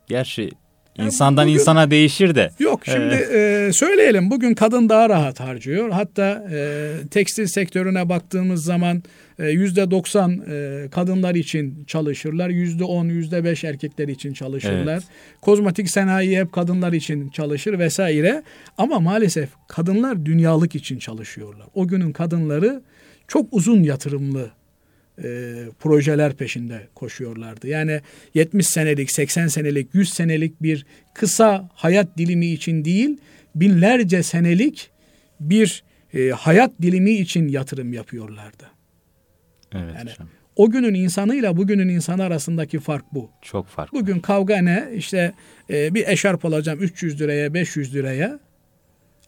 gerçi 0.06 0.50
insandan 0.98 1.46
bugün, 1.46 1.54
insana 1.54 1.90
değişir 1.90 2.34
de. 2.34 2.50
Yok 2.58 2.80
şimdi 2.84 3.14
e, 3.14 3.70
söyleyelim 3.72 4.30
bugün 4.30 4.54
kadın 4.54 4.88
daha 4.88 5.08
rahat 5.08 5.40
harcıyor. 5.40 5.90
Hatta 5.90 6.46
e, 6.52 6.90
tekstil 7.10 7.46
sektörüne 7.46 8.08
baktığımız 8.08 8.64
zaman 8.64 9.02
e, 9.38 9.48
yüzde 9.48 9.90
doksan 9.90 10.42
e, 10.50 10.88
kadınlar 10.90 11.34
için 11.34 11.84
çalışırlar. 11.84 12.48
Yüzde 12.48 12.84
on, 12.84 13.04
yüzde 13.08 13.44
beş 13.44 13.64
erkekler 13.64 14.08
için 14.08 14.32
çalışırlar. 14.32 14.92
Evet. 14.92 15.02
Kozmetik 15.40 15.90
sanayi 15.90 16.38
hep 16.38 16.52
kadınlar 16.52 16.92
için 16.92 17.28
çalışır 17.28 17.78
vesaire. 17.78 18.42
Ama 18.78 19.00
maalesef 19.00 19.48
kadınlar 19.68 20.26
dünyalık 20.26 20.74
için 20.74 20.98
çalışıyorlar. 20.98 21.66
O 21.74 21.88
günün 21.88 22.12
kadınları 22.12 22.82
çok 23.28 23.46
uzun 23.52 23.82
yatırımlı 23.82 24.50
e, 25.24 25.54
projeler 25.78 26.32
peşinde 26.32 26.88
koşuyorlardı. 26.94 27.68
Yani 27.68 28.00
70 28.34 28.66
senelik, 28.66 29.10
80 29.10 29.46
senelik, 29.46 29.94
100 29.94 30.14
senelik 30.14 30.62
bir 30.62 30.86
kısa 31.14 31.68
hayat 31.74 32.18
dilimi 32.18 32.46
için 32.46 32.84
değil, 32.84 33.18
binlerce 33.54 34.22
senelik 34.22 34.90
bir 35.40 35.82
e, 36.14 36.28
hayat 36.28 36.70
dilimi 36.82 37.10
için 37.10 37.48
yatırım 37.48 37.92
yapıyorlardı. 37.92 38.64
Evet 39.74 39.94
yani, 39.98 40.10
hocam. 40.10 40.28
O 40.56 40.70
günün 40.70 40.94
insanıyla 40.94 41.56
bugünün 41.56 41.88
insanı 41.88 42.22
arasındaki 42.22 42.78
fark 42.78 43.04
bu. 43.12 43.30
Çok 43.42 43.66
farklı. 43.66 44.00
Bugün 44.00 44.20
kavga 44.20 44.56
ne? 44.56 44.88
İşte 44.94 45.32
e, 45.70 45.94
bir 45.94 46.08
eşarp 46.08 46.44
alacağım 46.44 46.78
300 46.82 47.20
liraya, 47.20 47.54
500 47.54 47.94
liraya. 47.94 48.40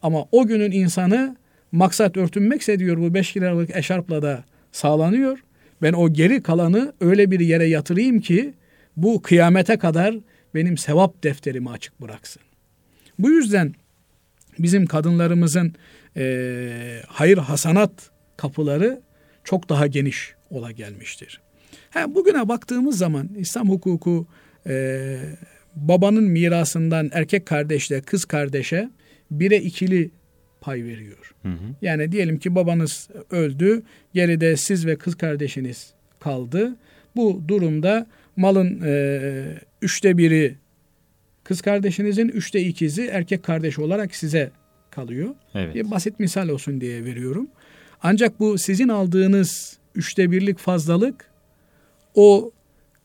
Ama 0.02 0.24
o 0.32 0.46
günün 0.46 0.70
insanı 0.70 1.36
maksat 1.72 2.16
örtünmekse 2.16 2.78
diyor 2.78 2.98
bu 2.98 3.14
5 3.14 3.36
liralık 3.36 3.76
eşarpla 3.76 4.22
da 4.22 4.44
sağlanıyor. 4.72 5.38
Ben 5.82 5.92
o 5.92 6.12
geri 6.12 6.42
kalanı 6.42 6.92
öyle 7.00 7.30
bir 7.30 7.40
yere 7.40 7.66
yatırayım 7.66 8.20
ki 8.20 8.54
bu 8.96 9.22
kıyamete 9.22 9.78
kadar 9.78 10.14
benim 10.54 10.78
sevap 10.78 11.24
defterimi 11.24 11.70
açık 11.70 12.00
bıraksın. 12.00 12.42
Bu 13.18 13.30
yüzden 13.30 13.74
bizim 14.58 14.86
kadınlarımızın 14.86 15.74
e, 16.16 17.02
hayır 17.06 17.38
hasanat 17.38 18.10
kapıları 18.36 19.00
çok 19.44 19.68
daha 19.68 19.86
geniş 19.86 20.34
ola 20.50 20.72
gelmiştir. 20.72 21.40
Ha, 21.90 22.14
bugüne 22.14 22.48
baktığımız 22.48 22.98
zaman 22.98 23.28
İslam 23.36 23.70
hukuku 23.70 24.26
e, 24.66 25.16
babanın 25.76 26.24
mirasından 26.24 27.10
erkek 27.12 27.46
kardeşle 27.46 28.00
kız 28.00 28.24
kardeşe 28.24 28.90
bire 29.30 29.56
ikili 29.56 30.10
pay 30.60 30.84
veriyor. 30.84 31.34
Hı 31.42 31.48
hı. 31.48 31.74
Yani 31.82 32.12
diyelim 32.12 32.38
ki 32.38 32.54
babanız 32.54 33.08
öldü, 33.30 33.82
geride 34.14 34.56
siz 34.56 34.86
ve 34.86 34.96
kız 34.96 35.14
kardeşiniz 35.14 35.92
kaldı. 36.20 36.76
Bu 37.16 37.42
durumda 37.48 38.06
malın 38.36 38.80
e, 38.84 39.22
üçte 39.82 40.18
biri 40.18 40.54
kız 41.44 41.62
kardeşinizin, 41.62 42.28
üçte 42.28 42.60
ikizi 42.60 43.06
erkek 43.06 43.42
kardeş 43.42 43.78
olarak 43.78 44.14
size 44.14 44.50
kalıyor. 44.90 45.34
Evet. 45.54 45.74
Bir 45.74 45.90
basit 45.90 46.20
misal 46.20 46.48
olsun 46.48 46.80
diye 46.80 47.04
veriyorum. 47.04 47.48
Ancak 48.02 48.40
bu 48.40 48.58
sizin 48.58 48.88
aldığınız 48.88 49.78
üçte 49.94 50.30
birlik 50.30 50.58
fazlalık 50.58 51.30
o 52.14 52.52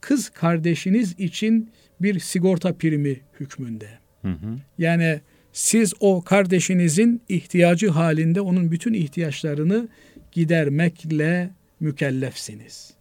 kız 0.02 0.30
kardeşiniz 0.30 1.20
için 1.20 1.72
bir 2.02 2.20
sigorta 2.20 2.74
primi 2.74 3.20
hükmünde. 3.40 3.90
Hı 4.22 4.28
hı. 4.28 4.58
Yani 4.78 5.22
siz 5.56 5.94
o 6.00 6.22
kardeşinizin 6.22 7.22
ihtiyacı 7.30 7.90
halinde 7.90 8.42
onun 8.42 8.72
bütün 8.72 8.94
ihtiyaçlarını 8.94 9.88
gidermekle 10.32 11.50
mükellefsiniz. 11.80 12.94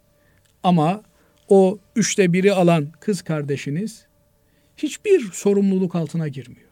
Ama 0.63 1.03
o 1.49 1.79
üçte 1.97 2.33
biri 2.33 2.53
alan 2.53 2.89
kız 3.01 3.23
kardeşiniz 3.23 4.07
hiçbir 4.77 5.31
sorumluluk 5.33 5.95
altına 5.95 6.29
girmiyor. 6.29 6.71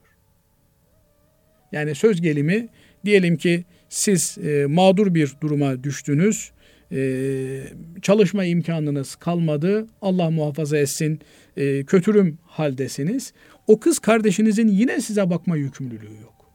Yani 1.73 1.95
söz 1.95 2.21
gelimi 2.21 2.69
diyelim 3.05 3.37
ki 3.37 3.65
siz 3.89 4.39
e, 4.39 4.67
mağdur 4.67 5.15
bir 5.15 5.33
duruma 5.41 5.85
düştünüz. 5.85 6.53
e, 6.93 7.65
çalışma 8.03 8.45
imkanınız 8.45 9.15
kalmadı. 9.15 9.87
Allah 10.03 10.31
muhafaza 10.31 10.79
etsin 10.79 11.21
e, 11.57 11.85
kötürüm 11.85 12.39
haldesiniz. 12.47 13.33
O 13.67 13.81
kız 13.81 13.99
kardeşinizin 13.99 14.69
yine 14.69 15.01
size 15.01 15.31
bakma 15.31 15.57
yükümlülüğü 15.57 16.21
yok. 16.23 16.53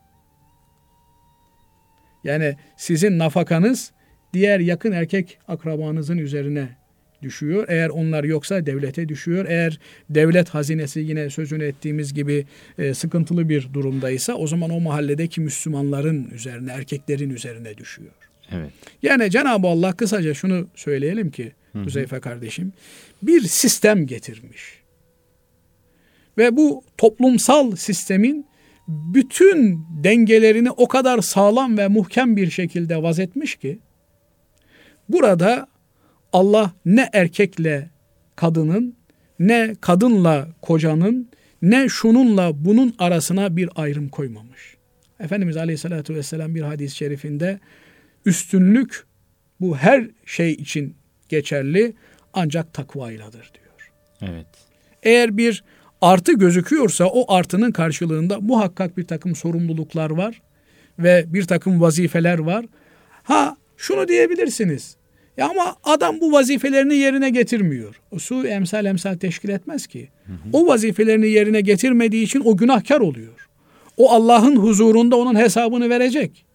Yani 2.24 2.56
sizin 2.78 3.20
nafakanız 3.20 3.92
diğer 4.34 4.60
yakın 4.60 4.92
erkek 4.92 5.40
akrabanızın 5.48 6.18
üzerine 6.18 6.70
düşüyor. 7.22 7.66
Eğer 7.68 7.90
onlar 7.90 8.24
yoksa 8.24 8.66
devlete 8.66 9.10
düşüyor. 9.10 9.46
Eğer 9.50 9.80
devlet 10.10 10.50
hazinesi 10.50 11.00
yine 11.00 11.30
sözünü 11.30 11.64
ettiğimiz 11.64 12.14
gibi 12.14 12.46
e, 12.78 12.94
sıkıntılı 12.94 13.50
bir 13.50 13.74
durumdaysa 13.74 14.34
o 14.34 14.48
zaman 14.48 14.70
o 14.70 14.80
mahalledeki 14.80 15.42
Müslümanların 15.42 16.30
üzerine, 16.30 16.72
erkeklerin 16.72 17.30
üzerine 17.30 17.78
düşüyor. 17.78 18.12
Evet. 18.52 18.72
Yani 19.02 19.32
Cenab-ı 19.32 19.68
Allah 19.68 19.94
kısaca 19.94 20.34
şunu 20.34 20.68
söyleyelim 20.76 21.32
ki 21.32 21.52
Huzeyfe 21.74 22.20
kardeşim 22.20 22.74
bir 23.22 23.42
sistem 23.42 24.08
getirmiş. 24.08 24.77
Ve 26.38 26.58
bu 26.58 26.84
toplumsal 26.98 27.76
sistemin 27.76 28.46
bütün 28.88 29.86
dengelerini 30.04 30.72
o 30.72 30.88
kadar 30.88 31.22
sağlam 31.22 31.78
ve 31.78 31.88
muhkem 31.88 32.38
bir 32.38 32.50
şekilde 32.50 33.04
vazetmiş 33.04 33.56
ki 33.56 33.80
burada 35.10 35.68
Allah 36.34 36.72
ne 36.86 37.10
erkekle 37.14 37.90
kadının 38.36 38.96
ne 39.40 39.76
kadınla 39.82 40.48
kocanın 40.62 41.30
ne 41.62 41.90
şununla 41.90 42.66
bunun 42.66 42.96
arasına 43.00 43.58
bir 43.58 43.70
ayrım 43.76 44.10
koymamış. 44.10 44.78
Efendimiz 45.20 45.58
Aleyhisselatü 45.58 46.16
Vesselam 46.16 46.56
bir 46.56 46.62
hadis-i 46.62 46.96
şerifinde 46.96 47.60
üstünlük 48.26 49.06
bu 49.62 49.78
her 49.78 50.08
şey 50.26 50.52
için 50.52 50.96
geçerli 51.30 51.94
ancak 52.34 52.74
takvayladır 52.74 53.52
diyor. 53.54 53.92
Evet. 54.22 54.48
Eğer 55.04 55.38
bir 55.38 55.64
artı 56.02 56.34
gözüküyorsa 56.34 57.06
o 57.06 57.34
artının 57.34 57.72
karşılığında 57.72 58.40
muhakkak 58.40 58.98
bir 58.98 59.08
takım 59.08 59.36
sorumluluklar 59.36 60.10
var 60.10 60.42
ve 61.00 61.26
bir 61.28 61.44
takım 61.44 61.82
vazifeler 61.82 62.40
var. 62.40 62.66
Ha 63.24 63.58
şunu 63.78 64.08
diyebilirsiniz. 64.08 64.98
Ya 65.38 65.50
ama 65.50 65.76
adam 65.84 66.22
bu 66.22 66.32
vazifelerini 66.32 66.96
yerine 66.96 67.30
getirmiyor. 67.30 68.02
O 68.12 68.20
su 68.20 68.48
emsal 68.48 68.86
emsal 68.86 69.18
teşkil 69.18 69.50
etmez 69.50 69.88
ki. 69.88 70.10
Hı 70.26 70.34
hı. 70.34 70.38
O 70.54 70.68
vazifelerini 70.68 71.28
yerine 71.28 71.62
getirmediği 71.62 72.24
için 72.24 72.42
o 72.46 72.58
günahkar 72.58 73.00
oluyor. 73.00 73.48
O 73.98 74.12
Allah'ın 74.12 74.56
huzurunda 74.56 75.16
onun 75.16 75.36
hesabını 75.36 75.90
verecek. 75.90 76.46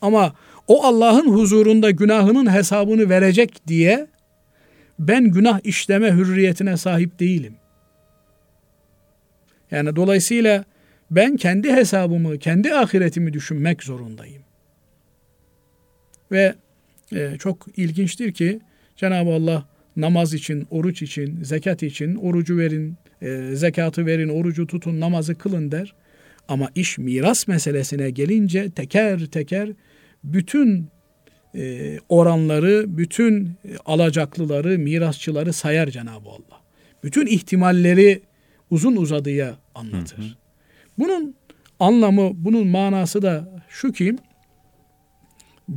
Ama 0.00 0.32
o 0.68 0.84
Allah'ın 0.84 1.32
huzurunda 1.32 1.90
günahının 1.90 2.52
hesabını 2.52 3.10
verecek 3.10 3.68
diye 3.68 4.06
ben 4.98 5.24
günah 5.24 5.60
işleme 5.64 6.12
hürriyetine 6.12 6.76
sahip 6.76 7.20
değilim. 7.20 7.54
Yani 9.70 9.96
dolayısıyla 9.96 10.64
ben 11.10 11.36
kendi 11.36 11.72
hesabımı, 11.72 12.38
kendi 12.38 12.74
ahiretimi 12.74 13.32
düşünmek 13.32 13.82
zorundayım. 13.82 14.42
Ve 16.32 16.54
e, 17.12 17.36
çok 17.38 17.66
ilginçtir 17.76 18.32
ki 18.32 18.60
Cenab-ı 18.96 19.30
Allah 19.30 19.68
namaz 19.96 20.34
için, 20.34 20.66
oruç 20.70 21.02
için, 21.02 21.44
zekat 21.44 21.82
için 21.82 22.14
orucu 22.14 22.58
verin, 22.58 22.94
e, 23.22 23.50
zekatı 23.54 24.06
verin, 24.06 24.28
orucu 24.28 24.66
tutun, 24.66 25.00
namazı 25.00 25.34
kılın 25.34 25.72
der. 25.72 25.94
Ama 26.48 26.70
iş 26.74 26.98
miras 26.98 27.48
meselesine 27.48 28.10
gelince 28.10 28.70
teker 28.70 29.26
teker 29.26 29.68
bütün 30.24 30.88
e, 31.54 31.96
oranları, 32.08 32.98
bütün 32.98 33.52
alacaklıları, 33.86 34.78
mirasçıları 34.78 35.52
sayar 35.52 35.86
Cenab-ı 35.86 36.28
Allah. 36.28 36.60
Bütün 37.04 37.26
ihtimalleri 37.26 38.22
uzun 38.70 38.96
uzadıya 38.96 39.56
anlatır. 39.74 40.18
Hı 40.18 40.22
hı. 40.22 40.26
Bunun 40.98 41.34
anlamı, 41.80 42.30
bunun 42.34 42.66
manası 42.66 43.22
da 43.22 43.62
şu 43.68 43.92
ki 43.92 44.16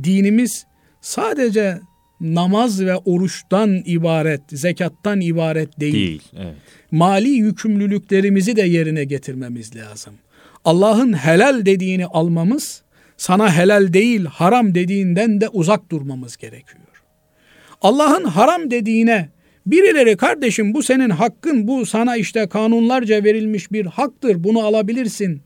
dinimiz 0.02 0.66
sadece 1.00 1.80
namaz 2.20 2.84
ve 2.84 2.96
oruçtan 2.96 3.82
ibaret, 3.84 4.40
zekattan 4.50 5.20
ibaret 5.20 5.80
değil. 5.80 5.94
Değil, 5.94 6.22
evet. 6.36 6.54
Mali 6.90 7.28
yükümlülüklerimizi 7.28 8.56
de 8.56 8.62
yerine 8.62 9.04
getirmemiz 9.04 9.76
lazım. 9.76 10.14
Allah'ın 10.64 11.12
helal 11.12 11.66
dediğini 11.66 12.06
almamız, 12.06 12.82
sana 13.16 13.56
helal 13.56 13.92
değil, 13.92 14.24
haram 14.24 14.74
dediğinden 14.74 15.40
de 15.40 15.48
uzak 15.48 15.90
durmamız 15.90 16.36
gerekiyor. 16.36 16.86
Allah'ın 17.82 18.24
haram 18.24 18.70
dediğine 18.70 19.28
birileri 19.66 20.16
kardeşim 20.16 20.74
bu 20.74 20.82
senin 20.82 21.10
hakkın, 21.10 21.68
bu 21.68 21.86
sana 21.86 22.16
işte 22.16 22.48
kanunlarca 22.48 23.24
verilmiş 23.24 23.72
bir 23.72 23.86
haktır, 23.86 24.44
bunu 24.44 24.60
alabilirsin 24.60 25.42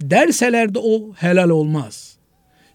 derseler 0.00 0.74
de 0.74 0.78
o 0.78 1.12
helal 1.12 1.50
olmaz. 1.50 2.16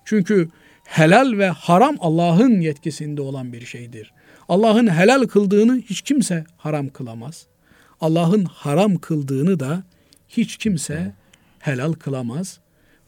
Çünkü 0.05 0.49
helal 0.85 1.37
ve 1.37 1.47
haram 1.47 1.95
Allah'ın 1.99 2.59
yetkisinde 2.59 3.21
olan 3.21 3.53
bir 3.53 3.65
şeydir. 3.65 4.13
Allah'ın 4.49 4.87
helal 4.87 5.23
kıldığını 5.23 5.81
hiç 5.81 6.01
kimse 6.01 6.45
haram 6.57 6.89
kılamaz. 6.89 7.47
Allah'ın 8.01 8.45
haram 8.45 8.95
kıldığını 8.95 9.59
da 9.59 9.83
hiç 10.29 10.57
kimse 10.57 11.13
helal 11.59 11.93
kılamaz. 11.93 12.59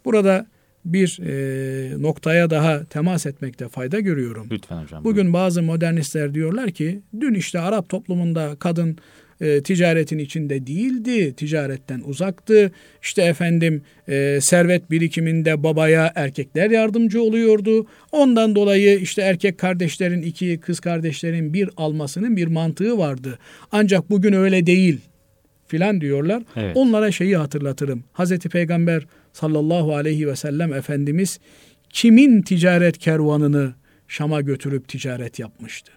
Burada 0.06 0.46
bir 0.86 1.20
e, 1.26 2.02
noktaya 2.02 2.50
daha 2.50 2.84
temas 2.84 3.26
etmekte 3.26 3.68
fayda 3.68 4.00
görüyorum. 4.00 4.48
Lütfen 4.52 4.84
hocam. 4.84 5.04
Bugün 5.04 5.34
bazı 5.34 5.64
modernistler 5.64 6.34
diyorlar 6.34 6.72
ki 6.72 7.02
dün 7.20 7.34
işte 7.34 7.60
Arap 7.60 7.90
toplumunda 7.90 8.56
kadın 8.60 8.98
e, 9.42 9.64
ticaretin 9.64 10.18
içinde 10.18 10.68
değildi, 10.68 11.36
ticaretten 11.36 12.02
uzaktı. 12.06 12.72
İşte 13.02 13.22
efendim 13.22 13.82
e, 14.10 14.40
servet 14.42 14.92
birikiminde 14.92 15.64
babaya 15.64 16.12
erkekler 16.16 16.72
yardımcı 16.72 17.22
oluyordu. 17.22 17.88
Ondan 18.12 18.56
dolayı 18.56 19.00
işte 19.00 19.22
erkek 19.22 19.58
kardeşlerin 19.58 20.22
iki, 20.22 20.60
kız 20.60 20.80
kardeşlerin 20.80 21.54
bir 21.54 21.70
almasının 21.78 22.38
bir 22.38 22.48
mantığı 22.48 22.98
vardı. 22.98 23.40
Ancak 23.72 24.10
bugün 24.10 24.34
öyle 24.34 24.66
değil 24.66 25.00
filan 25.68 26.02
diyorlar. 26.02 26.44
Evet. 26.56 26.78
Onlara 26.78 27.12
şeyi 27.12 27.38
hatırlatırım. 27.38 28.04
Hazreti 28.14 28.50
Peygamber 28.50 29.06
sallallahu 29.40 29.96
aleyhi 29.96 30.28
ve 30.28 30.36
sellem 30.36 30.74
Efendimiz 30.74 31.40
kimin 31.90 32.42
ticaret 32.42 32.98
kervanını 32.98 33.74
Şam'a 34.08 34.42
götürüp 34.42 34.88
ticaret 34.88 35.40
yapmıştı? 35.40 35.92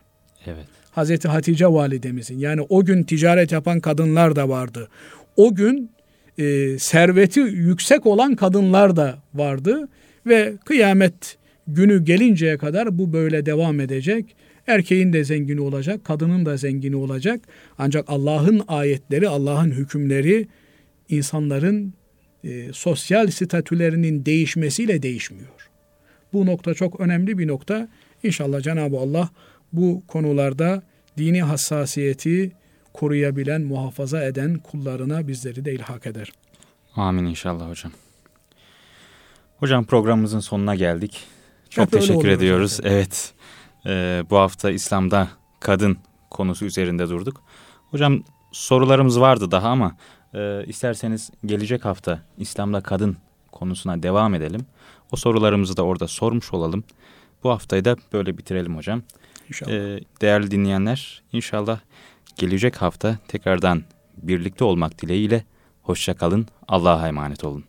Evet. 0.47 0.67
Hazreti 0.91 1.29
Hatice 1.29 1.67
validemizin 1.67 2.39
yani 2.39 2.61
o 2.69 2.85
gün 2.85 3.03
ticaret 3.03 3.53
yapan 3.53 3.81
kadınlar 3.81 4.37
da 4.37 4.49
vardı. 4.49 4.89
O 5.37 5.55
gün 5.55 5.91
e, 6.39 6.79
serveti 6.79 7.41
yüksek 7.41 8.07
olan 8.07 8.37
kadınlar 8.37 8.97
da 8.97 9.19
vardı 9.35 9.89
ve 10.27 10.55
kıyamet 10.65 11.39
günü 11.67 12.05
gelinceye 12.05 12.59
kadar 12.59 12.99
bu 12.99 13.13
böyle 13.13 13.47
devam 13.47 13.81
edecek. 13.81 14.37
Erkeğin 14.67 15.13
de 15.13 15.25
zengini 15.25 15.61
olacak, 15.61 16.05
kadının 16.05 16.47
da 16.47 16.57
zengini 16.57 16.97
olacak. 16.97 17.41
Ancak 17.79 18.05
Allah'ın 18.09 18.63
ayetleri, 18.69 19.29
Allah'ın 19.29 19.71
hükümleri 19.71 20.49
insanların 21.09 21.95
e, 22.45 22.73
sosyal 22.73 23.27
statülerinin 23.31 24.25
değişmesiyle 24.25 25.03
değişmiyor. 25.03 25.71
Bu 26.33 26.47
nokta 26.47 26.75
çok 26.75 27.01
önemli 27.01 27.39
bir 27.39 27.49
nokta. 27.49 27.89
İnşallah 28.23 28.61
Cenab-ı 28.61 28.99
Allah 28.99 29.29
bu 29.73 30.03
konularda 30.07 30.83
dini 31.19 31.43
hassasiyeti 31.43 32.53
koruyabilen, 32.93 33.63
muhafaza 33.63 34.25
eden 34.25 34.59
kullarına 34.59 35.29
bizleri 35.29 35.65
de 35.65 35.73
ilhak 35.73 36.07
eder. 36.07 36.33
Amin 36.97 37.25
inşallah 37.25 37.71
hocam. 37.71 37.93
Hocam 39.59 39.85
programımızın 39.85 40.41
sonuna 40.41 40.75
geldik. 40.75 41.25
Çok 41.71 41.85
Hep 41.85 41.93
teşekkür 41.93 42.29
ediyoruz. 42.29 42.73
Zaten. 42.73 42.91
Evet. 42.91 43.35
E, 43.87 44.25
bu 44.31 44.37
hafta 44.37 44.71
İslam'da 44.71 45.29
kadın 45.61 45.99
konusu 46.31 46.65
üzerinde 46.65 47.09
durduk. 47.09 47.43
Hocam 47.91 48.23
sorularımız 48.53 49.21
vardı 49.21 49.51
daha 49.51 49.69
ama 49.69 49.97
e, 50.35 50.65
isterseniz 50.67 51.31
gelecek 51.47 51.85
hafta 51.85 52.23
İslam'da 52.39 52.81
kadın 52.81 53.17
konusuna 53.53 54.03
devam 54.03 54.35
edelim. 54.35 54.67
O 55.13 55.17
sorularımızı 55.17 55.77
da 55.77 55.83
orada 55.83 56.09
sormuş 56.09 56.53
olalım. 56.53 56.85
Bu 57.45 57.51
haftayı 57.51 57.85
da 57.85 57.97
böyle 58.13 58.39
bitirelim 58.39 58.77
hocam. 58.77 59.03
İnşallah. 59.49 59.73
E, 59.73 60.01
değerli 60.21 60.51
dinleyenler 60.51 61.23
inşallah 61.33 61.81
gelecek 62.37 62.77
hafta 62.77 63.19
tekrardan 63.29 63.83
birlikte 64.17 64.65
olmak 64.65 65.03
dileğiyle 65.03 65.45
hoşçakalın. 65.83 66.47
Allah'a 66.69 67.09
emanet 67.09 67.45
olun. 67.45 67.65